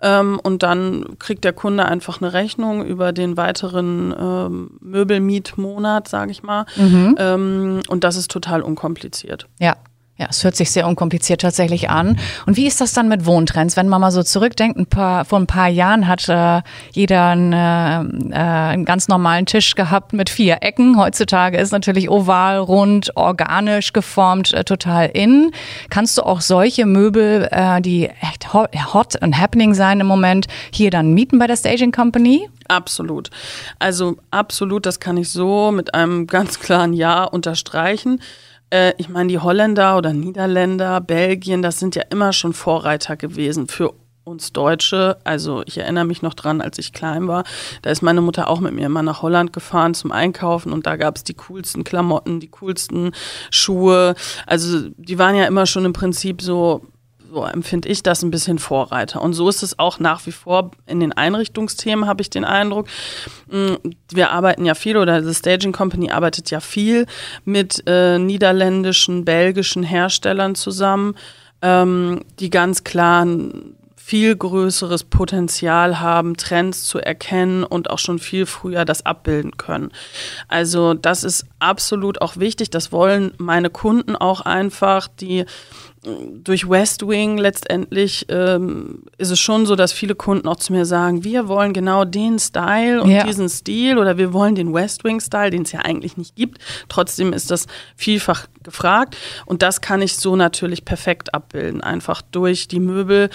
Ähm, 0.02 0.40
und 0.42 0.64
dann 0.64 1.18
kriegt 1.20 1.44
der 1.44 1.54
Kunde 1.54 1.86
einfach 1.86 2.22
eine 2.22 2.34
Rechnung 2.34 2.86
über 2.86 3.12
den 3.12 3.38
weiteren 3.38 4.14
ähm, 4.18 4.70
Möbelmietmonat, 4.80 6.08
sage 6.08 6.32
ich 6.32 6.44
mal. 6.44 6.66
Mhm. 6.76 7.16
Ähm, 7.18 7.82
und 7.88 8.04
das 8.04 8.16
ist 8.16 8.30
total 8.30 8.62
unkompliziert. 8.62 9.48
Ja. 9.60 9.76
Ja, 10.20 10.26
es 10.32 10.44
hört 10.44 10.56
sich 10.56 10.72
sehr 10.72 10.88
unkompliziert 10.88 11.42
tatsächlich 11.42 11.92
an. 11.92 12.18
Und 12.48 12.58
wie 12.58 12.66
ist 12.66 12.82
das 12.82 12.92
dann 12.92 13.08
mit 13.08 13.28
Wohntrends? 13.28 13.78
Wenn 13.78 13.88
man 13.88 14.02
mal 14.02 14.10
so 14.10 14.24
zurückdenkt, 14.24 14.80
ein 14.80 14.88
paar, 14.88 15.26
vor 15.26 15.38
ein 15.38 15.46
paar 15.46 15.68
Jahren 15.68 16.08
hat 16.08 16.28
äh, 16.28 16.64
jeder 16.92 17.28
einen, 17.28 17.54
äh, 17.54 18.32
äh, 18.32 18.36
einen 18.36 18.86
ganz 18.86 19.08
normalen 19.08 19.46
Tisch 19.46 19.76
gehabt 19.76 20.14
mit 20.14 20.32
vier 20.32 20.58
Ecken. 20.62 20.98
Heutzutage 20.98 21.58
ist 21.60 21.72
natürlich 21.72 22.10
oval, 22.10 22.58
rund, 22.58 23.16
organisch 23.16 23.94
geformt, 23.94 24.54
äh, 24.54 24.64
total 24.64 25.12
in. 25.14 25.52
Kannst 25.92 26.18
du 26.18 26.24
auch 26.24 26.42
solche 26.42 26.88
Möbel, 26.88 27.48
äh, 27.52 27.80
die 27.80 28.08
echt 28.08 28.54
hot 28.54 29.22
und 29.22 29.40
happening 29.40 29.76
sein 29.76 30.00
im 30.00 30.08
Moment, 30.08 30.48
hier 30.72 30.90
dann 30.90 31.14
mieten 31.14 31.38
bei 31.38 31.46
der 31.46 31.58
Staging 31.58 31.92
Company? 31.92 32.50
Absolut. 32.68 33.30
Also 33.78 34.18
absolut, 34.32 34.88
das 34.88 35.00
kann 35.00 35.18
ich 35.18 35.30
so 35.30 35.72
mit 35.72 35.94
einem 35.94 36.26
ganz 36.28 36.60
klaren 36.60 36.94
Ja 36.94 37.24
unterstreichen. 37.24 38.20
Äh, 38.70 38.94
ich 38.98 39.10
meine, 39.10 39.30
die 39.30 39.40
Holländer 39.40 39.98
oder 39.98 40.14
Niederländer, 40.14 41.02
Belgien, 41.02 41.62
das 41.62 41.80
sind 41.80 41.96
ja 41.96 42.04
immer 42.10 42.34
schon 42.34 42.54
Vorreiter 42.54 43.16
gewesen 43.16 43.68
für 43.68 43.94
uns 44.28 44.52
Deutsche. 44.52 45.18
Also 45.24 45.64
ich 45.66 45.78
erinnere 45.78 46.06
mich 46.06 46.22
noch 46.22 46.34
dran, 46.34 46.62
als 46.62 46.78
ich 46.78 46.94
klein 46.94 47.28
war, 47.28 47.44
da 47.82 47.90
ist 47.90 48.02
meine 48.02 48.22
Mutter 48.22 48.50
auch 48.50 48.60
mit 48.60 48.74
mir 48.74 48.86
immer 48.86 49.02
nach 49.02 49.22
Holland 49.22 49.54
gefahren 49.54 49.94
zum 49.94 50.12
Einkaufen 50.12 50.74
und 50.74 50.86
da 50.86 50.98
gab 50.98 51.16
es 51.16 51.24
die 51.24 51.34
coolsten 51.34 51.84
Klamotten, 51.84 52.40
die 52.40 52.50
coolsten 52.50 53.12
Schuhe. 53.50 54.16
Also 54.46 54.90
die 54.98 55.18
waren 55.18 55.36
ja 55.36 55.46
immer 55.46 55.66
schon 55.66 55.86
im 55.86 55.94
Prinzip 55.94 56.42
so 56.42 56.86
so 57.32 57.44
empfinde 57.44 57.90
ich 57.90 58.04
das 58.04 58.24
ein 58.24 58.32
bisschen 58.32 58.60
Vorreiter. 58.60 59.22
Und 59.22 59.34
so 59.34 59.50
ist 59.50 59.64
es 59.64 59.80
auch 59.80 60.00
nach 60.00 60.26
wie 60.26 60.32
vor 60.32 60.72
in 60.86 61.00
den 61.00 61.14
Einrichtungsthemen, 61.14 62.08
habe 62.08 62.22
ich 62.22 62.30
den 62.30 62.46
Eindruck. 62.46 62.88
Mm, 63.50 63.76
wir 64.12 64.32
arbeiten 64.32 64.66
ja 64.66 64.76
viel 64.76 64.98
oder 64.98 65.22
die 65.22 65.34
Staging 65.34 65.72
Company 65.72 66.12
arbeitet 66.12 66.52
ja 66.52 66.60
viel 66.60 67.06
mit 67.46 67.84
äh, 67.88 68.20
niederländischen, 68.20 69.26
belgischen 69.26 69.84
Herstellern 69.84 70.56
zusammen, 70.56 71.16
ähm, 71.62 72.22
die 72.40 72.50
ganz 72.50 72.84
klar 72.84 73.26
ein 73.26 73.78
viel 74.08 74.38
größeres 74.38 75.04
Potenzial 75.04 76.00
haben, 76.00 76.38
Trends 76.38 76.86
zu 76.86 76.98
erkennen 76.98 77.66
und 77.66 77.90
auch 77.90 78.00
schon 78.00 78.20
viel 78.20 78.46
früher 78.46 78.86
das 78.86 79.06
abbilden 79.06 79.58
können. 79.58 79.92
Also 80.48 80.94
das 80.94 81.26
ist 81.26 81.46
absolut 81.60 82.22
auch 82.22 82.38
wichtig. 82.38 82.70
Das 82.70 82.94
wollen 82.94 83.34
meine 83.38 83.70
Kunden 83.70 84.16
auch 84.16 84.40
einfach, 84.40 85.10
die 85.10 85.44
durch 86.44 86.70
West 86.70 87.08
Wing 87.08 87.38
letztendlich 87.38 88.26
ähm, 88.30 89.04
ist 89.18 89.32
es 89.32 89.40
schon 89.40 89.66
so, 89.66 89.76
dass 89.76 89.92
viele 89.92 90.16
Kunden 90.16 90.48
auch 90.48 90.56
zu 90.58 90.74
mir 90.74 90.86
sagen, 90.86 91.24
wir 91.24 91.48
wollen 91.48 91.74
genau 91.74 92.06
den 92.06 92.40
Style 92.40 93.02
und 93.02 93.10
Ja. 93.12 93.24
diesen 93.24 93.50
Stil 93.50 93.98
oder 93.98 94.18
wir 94.18 94.34
wollen 94.34 94.56
den 94.56 94.74
West 94.74 95.04
Wing 95.04 95.20
Style, 95.20 95.50
den 95.52 95.64
es 95.64 95.72
ja 95.72 95.80
eigentlich 95.82 96.18
nicht 96.18 96.36
gibt. 96.36 96.60
Trotzdem 96.90 97.34
ist 97.34 97.52
das 97.52 97.68
vielfach 97.96 98.48
gefragt 98.64 99.16
und 99.46 99.62
das 99.62 99.82
kann 99.82 100.02
ich 100.02 100.18
so 100.18 100.36
natürlich 100.36 100.86
perfekt 100.86 101.34
abbilden, 101.34 101.82
einfach 101.82 102.22
durch 102.22 102.68
die 102.68 102.80
Möbel. 102.80 103.30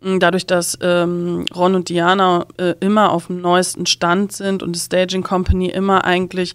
mh, 0.00 0.18
Dadurch, 0.18 0.46
dass 0.46 0.78
ähm, 0.80 1.44
Ron 1.54 1.74
und 1.74 1.88
Diana 1.88 2.46
äh, 2.58 2.74
immer 2.80 3.12
auf 3.12 3.26
dem 3.28 3.40
neuesten 3.40 3.86
Stand 3.86 4.32
sind 4.32 4.62
und 4.62 4.74
die 4.74 4.80
Staging 4.80 5.22
Company 5.22 5.68
immer 5.68 6.04
eigentlich 6.04 6.54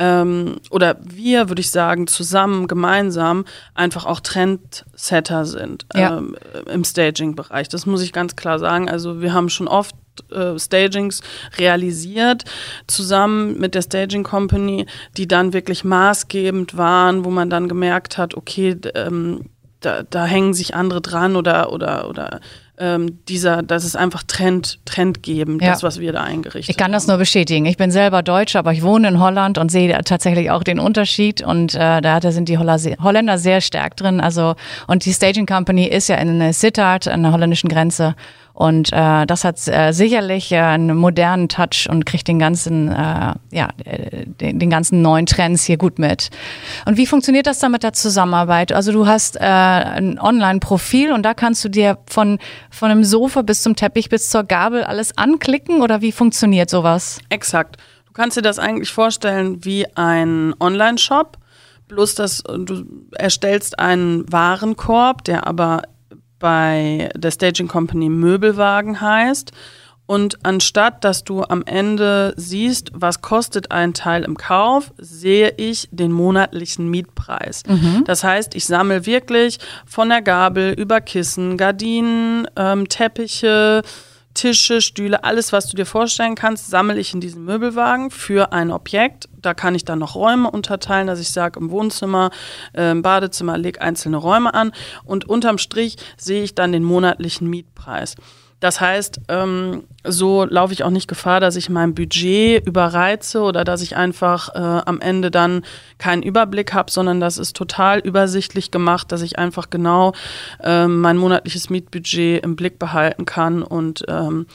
ähm, 0.00 0.56
oder 0.70 0.96
wir, 1.02 1.50
würde 1.50 1.60
ich 1.60 1.70
sagen, 1.70 2.06
zusammen, 2.06 2.66
gemeinsam 2.68 3.44
einfach 3.74 4.06
auch 4.06 4.20
Trendsetter 4.20 5.44
sind 5.44 5.84
Ja. 5.94 6.16
ähm, 6.16 6.36
im 6.72 6.84
Staging-Bereich. 6.84 7.68
Das 7.68 7.84
muss 7.84 8.02
ich 8.02 8.14
ganz 8.14 8.34
klar 8.34 8.58
sagen. 8.58 8.88
Also 8.88 9.20
wir 9.20 9.34
haben 9.34 9.50
schon 9.50 9.68
oft 9.68 9.94
äh, 10.32 10.58
Stagings 10.58 11.20
realisiert, 11.58 12.44
zusammen 12.86 13.58
mit 13.60 13.74
der 13.74 13.82
Staging 13.82 14.24
Company, 14.24 14.86
die 15.18 15.28
dann 15.28 15.52
wirklich 15.52 15.84
maßgebend 15.84 16.78
waren, 16.78 17.26
wo 17.26 17.30
man 17.30 17.50
dann 17.50 17.68
gemerkt 17.68 18.16
hat, 18.16 18.34
okay, 18.34 18.78
ähm, 18.94 19.50
da, 19.80 20.02
da 20.02 20.24
hängen 20.24 20.54
sich 20.54 20.74
andere 20.74 21.02
dran 21.02 21.36
oder 21.36 21.72
oder 21.72 22.08
oder 22.08 22.40
ähm, 22.80 23.18
dieser, 23.28 23.62
das 23.62 23.84
ist 23.84 23.94
einfach 23.94 24.22
Trend, 24.22 24.78
trendgebend, 24.86 25.62
Ja. 25.62 25.70
das, 25.70 25.82
was 25.82 26.00
wir 26.00 26.12
da 26.12 26.22
eingerichtet 26.22 26.70
Ich 26.70 26.76
kann 26.76 26.92
das 26.92 27.06
nur 27.06 27.18
bestätigen. 27.18 27.66
Ich 27.66 27.76
bin 27.76 27.90
selber 27.90 28.22
Deutsche, 28.22 28.58
aber 28.58 28.72
ich 28.72 28.82
wohne 28.82 29.08
in 29.08 29.20
Holland 29.20 29.58
und 29.58 29.70
sehe 29.70 29.92
tatsächlich 30.02 30.50
auch 30.50 30.62
den 30.64 30.78
Unterschied. 30.80 31.42
Und 31.42 31.74
äh, 31.74 32.00
da 32.00 32.20
sind 32.32 32.48
die 32.48 32.58
Holländer 32.58 33.38
sehr 33.38 33.60
stark 33.60 33.96
drin. 33.96 34.20
Also 34.20 34.54
und 34.86 35.04
die 35.04 35.12
Staging 35.12 35.46
Company 35.46 35.86
ist 35.86 36.08
ja 36.08 36.16
in 36.16 36.52
Sittard 36.52 37.06
an 37.06 37.22
der 37.22 37.32
holländischen 37.32 37.68
Grenze. 37.68 38.14
Und 38.60 38.92
äh, 38.92 39.24
das 39.24 39.44
hat 39.44 39.56
äh, 39.68 39.92
sicherlich 39.92 40.52
äh, 40.52 40.58
einen 40.58 40.94
modernen 40.94 41.48
Touch 41.48 41.88
und 41.88 42.04
kriegt 42.04 42.28
den 42.28 42.38
ganzen, 42.38 42.88
äh, 42.88 43.32
ja, 43.52 43.70
äh, 43.86 44.26
den, 44.26 44.58
den 44.58 44.68
ganzen 44.68 45.00
neuen 45.00 45.24
Trends 45.24 45.64
hier 45.64 45.78
gut 45.78 45.98
mit. 45.98 46.28
Und 46.84 46.98
wie 46.98 47.06
funktioniert 47.06 47.46
das 47.46 47.58
dann 47.58 47.72
mit 47.72 47.84
der 47.84 47.94
Zusammenarbeit? 47.94 48.72
Also 48.72 48.92
du 48.92 49.06
hast 49.06 49.36
äh, 49.36 49.40
ein 49.40 50.20
Online-Profil 50.20 51.10
und 51.10 51.22
da 51.22 51.32
kannst 51.32 51.64
du 51.64 51.70
dir 51.70 51.96
von, 52.06 52.38
von 52.68 52.90
einem 52.90 53.02
Sofa 53.02 53.40
bis 53.40 53.62
zum 53.62 53.76
Teppich 53.76 54.10
bis 54.10 54.28
zur 54.28 54.44
Gabel 54.44 54.84
alles 54.84 55.16
anklicken 55.16 55.80
oder 55.80 56.02
wie 56.02 56.12
funktioniert 56.12 56.68
sowas? 56.68 57.18
Exakt. 57.30 57.78
Du 58.08 58.12
kannst 58.12 58.36
dir 58.36 58.42
das 58.42 58.58
eigentlich 58.58 58.92
vorstellen 58.92 59.64
wie 59.64 59.86
ein 59.96 60.54
Online-Shop, 60.60 61.38
bloß 61.88 62.14
dass 62.14 62.42
du 62.42 62.84
erstellst 63.12 63.78
einen 63.78 64.30
Warenkorb, 64.30 65.24
der 65.24 65.46
aber 65.46 65.80
bei 66.40 67.08
der 67.14 67.30
Staging 67.30 67.68
Company 67.68 68.08
Möbelwagen 68.08 69.00
heißt. 69.00 69.52
Und 70.06 70.44
anstatt 70.44 71.04
dass 71.04 71.22
du 71.22 71.44
am 71.44 71.62
Ende 71.64 72.34
siehst, 72.36 72.90
was 72.92 73.22
kostet 73.22 73.70
ein 73.70 73.94
Teil 73.94 74.24
im 74.24 74.36
Kauf, 74.36 74.90
sehe 74.98 75.54
ich 75.56 75.88
den 75.92 76.10
monatlichen 76.10 76.90
Mietpreis. 76.90 77.62
Das 78.06 78.24
heißt, 78.24 78.56
ich 78.56 78.64
sammle 78.64 79.06
wirklich 79.06 79.58
von 79.86 80.08
der 80.08 80.20
Gabel 80.20 80.72
über 80.72 81.00
Kissen, 81.00 81.56
Gardinen, 81.56 82.48
ähm, 82.56 82.88
Teppiche, 82.88 83.82
Tische, 84.40 84.80
Stühle, 84.80 85.22
alles, 85.22 85.52
was 85.52 85.66
du 85.66 85.76
dir 85.76 85.84
vorstellen 85.84 86.34
kannst, 86.34 86.70
sammle 86.70 86.98
ich 86.98 87.12
in 87.12 87.20
diesen 87.20 87.44
Möbelwagen 87.44 88.10
für 88.10 88.54
ein 88.54 88.70
Objekt. 88.70 89.28
Da 89.36 89.52
kann 89.52 89.74
ich 89.74 89.84
dann 89.84 89.98
noch 89.98 90.14
Räume 90.14 90.50
unterteilen, 90.50 91.06
dass 91.06 91.20
ich 91.20 91.28
sage, 91.28 91.60
im 91.60 91.70
Wohnzimmer, 91.70 92.30
äh, 92.72 92.90
im 92.90 93.02
Badezimmer 93.02 93.58
leg 93.58 93.82
einzelne 93.82 94.16
Räume 94.16 94.54
an 94.54 94.72
und 95.04 95.28
unterm 95.28 95.58
Strich 95.58 95.96
sehe 96.16 96.42
ich 96.42 96.54
dann 96.54 96.72
den 96.72 96.84
monatlichen 96.84 97.50
Mietpreis. 97.50 98.16
Das 98.60 98.80
heißt, 98.80 99.22
ähm, 99.28 99.84
so 100.04 100.44
laufe 100.44 100.74
ich 100.74 100.84
auch 100.84 100.90
nicht 100.90 101.08
Gefahr, 101.08 101.40
dass 101.40 101.56
ich 101.56 101.70
mein 101.70 101.94
Budget 101.94 102.64
überreize 102.66 103.40
oder 103.40 103.64
dass 103.64 103.80
ich 103.80 103.96
einfach 103.96 104.54
äh, 104.54 104.58
am 104.58 105.00
Ende 105.00 105.30
dann 105.30 105.62
keinen 105.96 106.22
Überblick 106.22 106.74
habe, 106.74 106.90
sondern 106.90 107.20
das 107.20 107.38
ist 107.38 107.56
total 107.56 108.00
übersichtlich 108.00 108.70
gemacht, 108.70 109.12
dass 109.12 109.22
ich 109.22 109.38
einfach 109.38 109.70
genau 109.70 110.12
ähm, 110.62 111.00
mein 111.00 111.16
monatliches 111.16 111.70
Mietbudget 111.70 112.44
im 112.44 112.54
Blick 112.54 112.78
behalten 112.78 113.24
kann 113.24 113.62
und 113.62 114.04
ähm, 114.08 114.46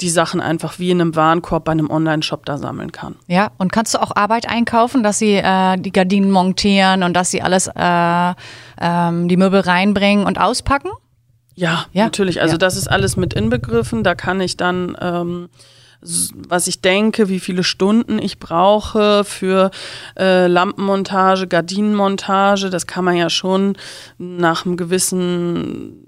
die 0.00 0.08
Sachen 0.08 0.40
einfach 0.40 0.78
wie 0.78 0.90
in 0.90 1.00
einem 1.00 1.14
Warenkorb 1.14 1.64
bei 1.64 1.72
einem 1.72 1.90
Online-Shop 1.90 2.44
da 2.46 2.58
sammeln 2.58 2.90
kann. 2.90 3.16
Ja, 3.28 3.52
und 3.58 3.70
kannst 3.70 3.94
du 3.94 4.02
auch 4.02 4.16
Arbeit 4.16 4.48
einkaufen, 4.48 5.02
dass 5.02 5.18
sie 5.18 5.34
äh, 5.34 5.76
die 5.78 5.92
Gardinen 5.92 6.30
montieren 6.30 7.02
und 7.02 7.14
dass 7.14 7.30
sie 7.30 7.42
alles, 7.42 7.68
äh, 7.68 8.34
ähm, 8.80 9.28
die 9.28 9.36
Möbel 9.36 9.60
reinbringen 9.60 10.26
und 10.26 10.40
auspacken? 10.40 10.90
Ja, 11.54 11.86
Ja, 11.92 12.04
natürlich. 12.04 12.40
Also 12.40 12.54
ja. 12.54 12.58
das 12.58 12.76
ist 12.76 12.88
alles 12.88 13.16
mit 13.16 13.34
inbegriffen. 13.34 14.04
Da 14.04 14.14
kann 14.14 14.40
ich 14.40 14.56
dann, 14.56 14.96
ähm, 15.00 15.48
was 16.48 16.66
ich 16.66 16.80
denke, 16.80 17.28
wie 17.28 17.40
viele 17.40 17.62
Stunden 17.62 18.18
ich 18.18 18.38
brauche 18.38 19.24
für 19.24 19.70
äh, 20.18 20.46
Lampenmontage, 20.48 21.46
Gardinenmontage, 21.46 22.70
das 22.70 22.86
kann 22.86 23.04
man 23.04 23.16
ja 23.16 23.30
schon 23.30 23.76
nach 24.18 24.66
einem 24.66 24.76
gewissen, 24.76 25.98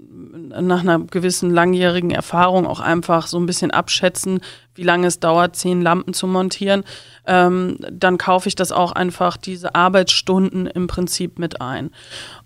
nach 0.49 0.81
einer 0.81 0.99
gewissen 0.99 1.49
langjährigen 1.49 2.11
Erfahrung 2.11 2.67
auch 2.67 2.81
einfach 2.81 3.27
so 3.27 3.37
ein 3.39 3.45
bisschen 3.45 3.71
abschätzen, 3.71 4.41
wie 4.75 4.83
lange 4.83 5.07
es 5.07 5.19
dauert, 5.19 5.55
zehn 5.55 5.81
Lampen 5.81 6.13
zu 6.13 6.27
montieren. 6.27 6.83
Ähm, 7.25 7.77
dann 7.89 8.17
kaufe 8.17 8.47
ich 8.47 8.55
das 8.55 8.71
auch 8.71 8.91
einfach 8.91 9.37
diese 9.37 9.73
Arbeitsstunden 9.73 10.67
im 10.67 10.87
Prinzip 10.87 11.39
mit 11.39 11.61
ein. 11.61 11.89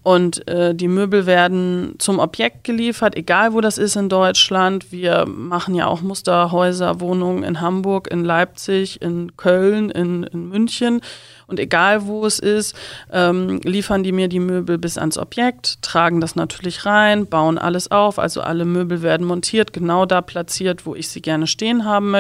Und 0.02 0.48
äh, 0.48 0.74
die 0.74 0.88
Möbel 0.88 1.26
werden 1.26 1.96
zum 1.98 2.20
Objekt 2.20 2.64
geliefert, 2.64 3.18
egal 3.18 3.54
wo 3.54 3.60
das 3.60 3.78
ist 3.78 3.98
in 3.98 4.08
Deutschland. 4.08 4.92
Wir 4.92 5.26
machen 5.28 5.76
ja 5.76 5.88
auch 5.88 6.02
Musterhäuser, 6.02 7.02
Wohnungen 7.02 7.44
in 7.44 7.60
Hamburg, 7.60 8.10
in 8.10 8.24
Leipzig, 8.24 9.02
in 9.02 9.36
Köln, 9.36 9.90
in, 9.90 10.24
in 10.24 10.48
München. 10.48 11.02
Und 11.48 11.60
egal 11.60 12.06
wo 12.06 12.28
es 12.28 12.38
ist, 12.38 12.76
ähm, 13.12 13.60
liefern 13.64 14.04
die 14.04 14.12
mir 14.12 14.28
die 14.28 14.40
Möbel 14.40 14.78
bis 14.78 15.00
ans 15.00 15.18
Objekt, 15.18 15.82
tragen 15.82 16.22
das 16.22 16.36
natürlich 16.36 16.86
rein, 16.86 17.26
bauen 17.26 17.58
alles 17.58 17.90
auf. 17.90 18.20
Also 18.20 18.42
alle 18.42 18.66
Möbel 18.66 19.02
werden 19.02 19.26
montiert, 19.26 19.74
genau 19.74 20.06
da 20.06 20.22
platziert, 20.22 20.86
wo 20.86 20.94
ich 20.94 21.10
sie 21.10 21.24
gerne 21.24 21.48
stehen 21.48 21.86
haben 21.86 22.12
möchte. 22.12 22.19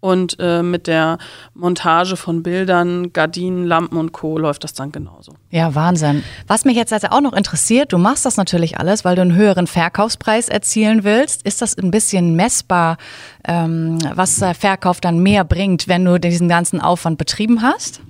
Und 0.00 0.36
äh, 0.38 0.62
mit 0.62 0.86
der 0.86 1.18
Montage 1.54 2.16
von 2.16 2.44
Bildern, 2.44 3.12
Gardinen, 3.12 3.66
Lampen 3.66 3.98
und 3.98 4.12
Co. 4.12 4.38
läuft 4.38 4.62
das 4.62 4.72
dann 4.72 4.92
genauso. 4.92 5.32
Ja, 5.50 5.74
Wahnsinn. 5.74 6.22
Was 6.46 6.64
mich 6.64 6.76
jetzt 6.76 6.92
also 6.92 7.08
auch 7.08 7.20
noch 7.20 7.32
interessiert, 7.32 7.92
du 7.92 7.98
machst 7.98 8.24
das 8.24 8.36
natürlich 8.36 8.78
alles, 8.78 9.04
weil 9.04 9.16
du 9.16 9.22
einen 9.22 9.34
höheren 9.34 9.66
Verkaufspreis 9.66 10.48
erzielen 10.48 11.02
willst. 11.02 11.42
Ist 11.42 11.62
das 11.62 11.76
ein 11.76 11.90
bisschen 11.90 12.36
messbar, 12.36 12.96
ähm, 13.44 13.98
was 14.14 14.36
der 14.36 14.54
Verkauf 14.54 15.00
dann 15.00 15.18
mehr 15.18 15.42
bringt, 15.42 15.88
wenn 15.88 16.04
du 16.04 16.20
diesen 16.20 16.48
ganzen 16.48 16.80
Aufwand 16.80 17.18
betrieben 17.18 17.62
hast? 17.62 18.00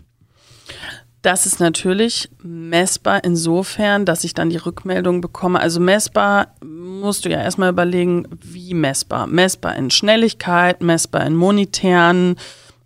Das 1.22 1.46
ist 1.46 1.58
natürlich 1.58 2.28
messbar 2.42 3.24
insofern, 3.24 4.04
dass 4.04 4.22
ich 4.22 4.34
dann 4.34 4.50
die 4.50 4.56
Rückmeldung 4.56 5.20
bekomme. 5.20 5.58
Also 5.58 5.80
messbar 5.80 6.54
musst 6.64 7.24
du 7.24 7.28
ja 7.28 7.42
erstmal 7.42 7.70
überlegen, 7.70 8.26
wie 8.40 8.72
messbar. 8.72 9.26
Messbar 9.26 9.74
in 9.74 9.90
Schnelligkeit, 9.90 10.80
messbar 10.80 11.26
in 11.26 11.34
monetären 11.34 12.36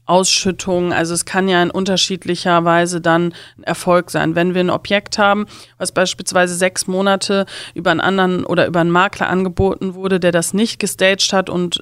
Ausschüttungen. 0.07 0.93
Also 0.93 1.13
es 1.15 1.27
kann 1.27 1.47
ja 1.47 1.63
in 1.63 1.71
unterschiedlicher 1.71 2.65
Weise 2.65 3.01
dann 3.01 3.35
Erfolg 3.63 4.11
sein. 4.11 4.35
Wenn 4.35 4.55
wir 4.55 4.63
ein 4.63 4.71
Objekt 4.71 5.19
haben, 5.19 5.47
was 5.77 5.93
beispielsweise 5.93 6.55
sechs 6.55 6.87
Monate 6.87 7.47
über 7.75 7.91
einen 7.91 8.01
anderen 8.01 8.45
oder 8.45 8.67
über 8.67 8.81
einen 8.81 8.91
Makler 8.91 9.29
angeboten 9.29 9.95
wurde, 9.95 10.21
der 10.21 10.33
das 10.33 10.55
nicht 10.55 10.79
gestaged 10.79 11.33
hat 11.33 11.51
und 11.51 11.81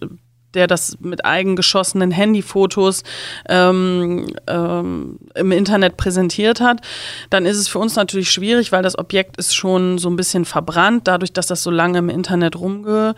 der 0.55 0.67
das 0.67 0.99
mit 1.01 1.25
eigengeschossenen 1.25 2.11
Handyfotos 2.11 3.03
ähm, 3.49 4.27
ähm, 4.47 5.19
im 5.35 5.53
Internet 5.53 5.97
präsentiert 5.97 6.61
hat, 6.61 6.81
dann 7.31 7.47
ist 7.47 7.57
es 7.59 7.69
für 7.69 7.79
uns 7.79 7.97
natürlich 7.97 8.31
schwierig, 8.31 8.73
weil 8.73 8.83
das 8.83 8.99
Objekt 8.99 9.37
ist 9.37 9.55
schon 9.55 9.99
so 9.99 10.09
ein 10.11 10.17
bisschen 10.17 10.45
verbrannt, 10.45 11.07
dadurch, 11.07 11.33
dass 11.33 11.47
das 11.47 11.63
so 11.63 11.71
lange 11.71 11.99
im 11.99 12.09
Internet 12.09 12.57
rumgeschwirrt 12.57 13.15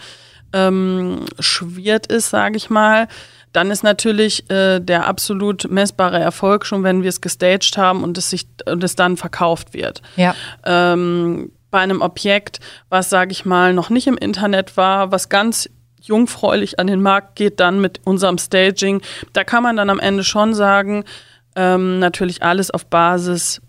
ähm, 0.55 2.17
ist, 2.17 2.31
sage 2.31 2.57
ich 2.57 2.71
mal. 2.71 3.09
Dann 3.53 3.71
ist 3.71 3.83
natürlich 3.83 4.49
äh, 4.51 4.81
der 4.81 5.07
absolut 5.07 5.71
messbare 5.71 6.19
Erfolg 6.19 6.65
schon, 6.65 6.85
wenn 6.85 7.03
wir 7.03 7.11
es 7.11 7.21
gestaged 7.21 7.77
haben 7.77 8.03
und 8.03 8.17
es 8.17 8.31
sich 8.31 8.47
und 8.67 8.83
es 8.83 8.97
dann 8.97 9.19
verkauft 9.19 9.75
wird 9.75 10.01
Ja. 10.17 10.35
ähm, 10.65 11.53
bei 11.71 11.81
einem 11.81 12.03
Objekt, 12.03 12.61
was, 12.91 13.11
sage 13.11 13.33
ich 13.33 13.45
mal, 13.45 13.73
noch 13.73 13.89
nicht 13.91 14.07
im 14.07 14.17
Internet 14.17 14.77
war, 14.77 15.11
was 15.11 15.29
ganz 15.29 15.69
jungfräulich 16.03 16.79
an 16.79 16.87
den 16.87 17.03
Markt 17.03 17.37
geht, 17.37 17.61
dann 17.61 17.81
mit 17.81 18.01
unserem 18.05 18.39
Staging, 18.39 19.03
da 19.33 19.45
kann 19.45 19.63
man 19.63 19.77
dann 19.77 19.91
am 19.91 19.99
Ende 19.99 20.25
schon 20.25 20.55
sagen, 20.55 21.05
ähm, 21.55 21.99
natürlich 21.99 22.43
alles 22.43 22.71
auf 22.71 22.87
Basis 22.87 23.61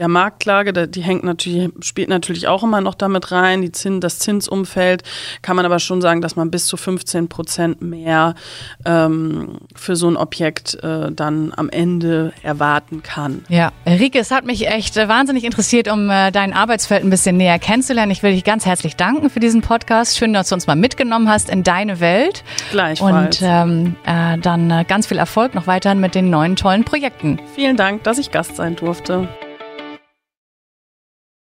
der 0.00 0.08
Marktlage, 0.08 0.88
die 0.88 1.02
hängt 1.02 1.24
natürlich, 1.24 1.70
spielt 1.82 2.08
natürlich 2.08 2.48
auch 2.48 2.62
immer 2.62 2.80
noch 2.80 2.94
damit 2.94 3.32
rein, 3.32 3.60
die 3.60 3.70
Zins, 3.70 4.00
das 4.00 4.18
Zinsumfeld, 4.18 5.02
kann 5.42 5.56
man 5.56 5.66
aber 5.66 5.78
schon 5.78 6.00
sagen, 6.00 6.22
dass 6.22 6.36
man 6.36 6.50
bis 6.50 6.66
zu 6.66 6.78
15 6.78 7.28
Prozent 7.28 7.82
mehr 7.82 8.34
ähm, 8.86 9.58
für 9.76 9.96
so 9.96 10.08
ein 10.08 10.16
Objekt 10.16 10.82
äh, 10.82 11.12
dann 11.12 11.52
am 11.54 11.68
Ende 11.68 12.32
erwarten 12.42 13.02
kann. 13.02 13.44
Ja, 13.50 13.72
Rike, 13.86 14.18
es 14.18 14.30
hat 14.30 14.46
mich 14.46 14.66
echt 14.68 14.96
äh, 14.96 15.06
wahnsinnig 15.06 15.44
interessiert, 15.44 15.86
um 15.92 16.08
äh, 16.08 16.30
dein 16.30 16.54
Arbeitsfeld 16.54 17.04
ein 17.04 17.10
bisschen 17.10 17.36
näher 17.36 17.58
kennenzulernen. 17.58 18.10
Ich 18.10 18.22
will 18.22 18.32
dich 18.32 18.44
ganz 18.44 18.64
herzlich 18.64 18.96
danken 18.96 19.28
für 19.28 19.40
diesen 19.40 19.60
Podcast. 19.60 20.16
Schön, 20.16 20.32
dass 20.32 20.48
du 20.48 20.54
uns 20.54 20.66
mal 20.66 20.76
mitgenommen 20.76 21.28
hast 21.28 21.50
in 21.50 21.62
deine 21.62 22.00
Welt. 22.00 22.42
Gleichfalls. 22.70 23.42
Und 23.42 23.46
ähm, 23.46 23.96
äh, 24.06 24.38
dann 24.38 24.70
äh, 24.70 24.86
ganz 24.88 25.06
viel 25.06 25.18
Erfolg 25.18 25.54
noch 25.54 25.66
weiterhin 25.66 26.00
mit 26.00 26.14
den 26.14 26.30
neuen 26.30 26.56
tollen 26.56 26.84
Projekten. 26.84 27.38
Vielen 27.54 27.76
Dank, 27.76 28.02
dass 28.04 28.16
ich 28.16 28.30
Gast 28.30 28.56
sein 28.56 28.76
durfte. 28.76 29.28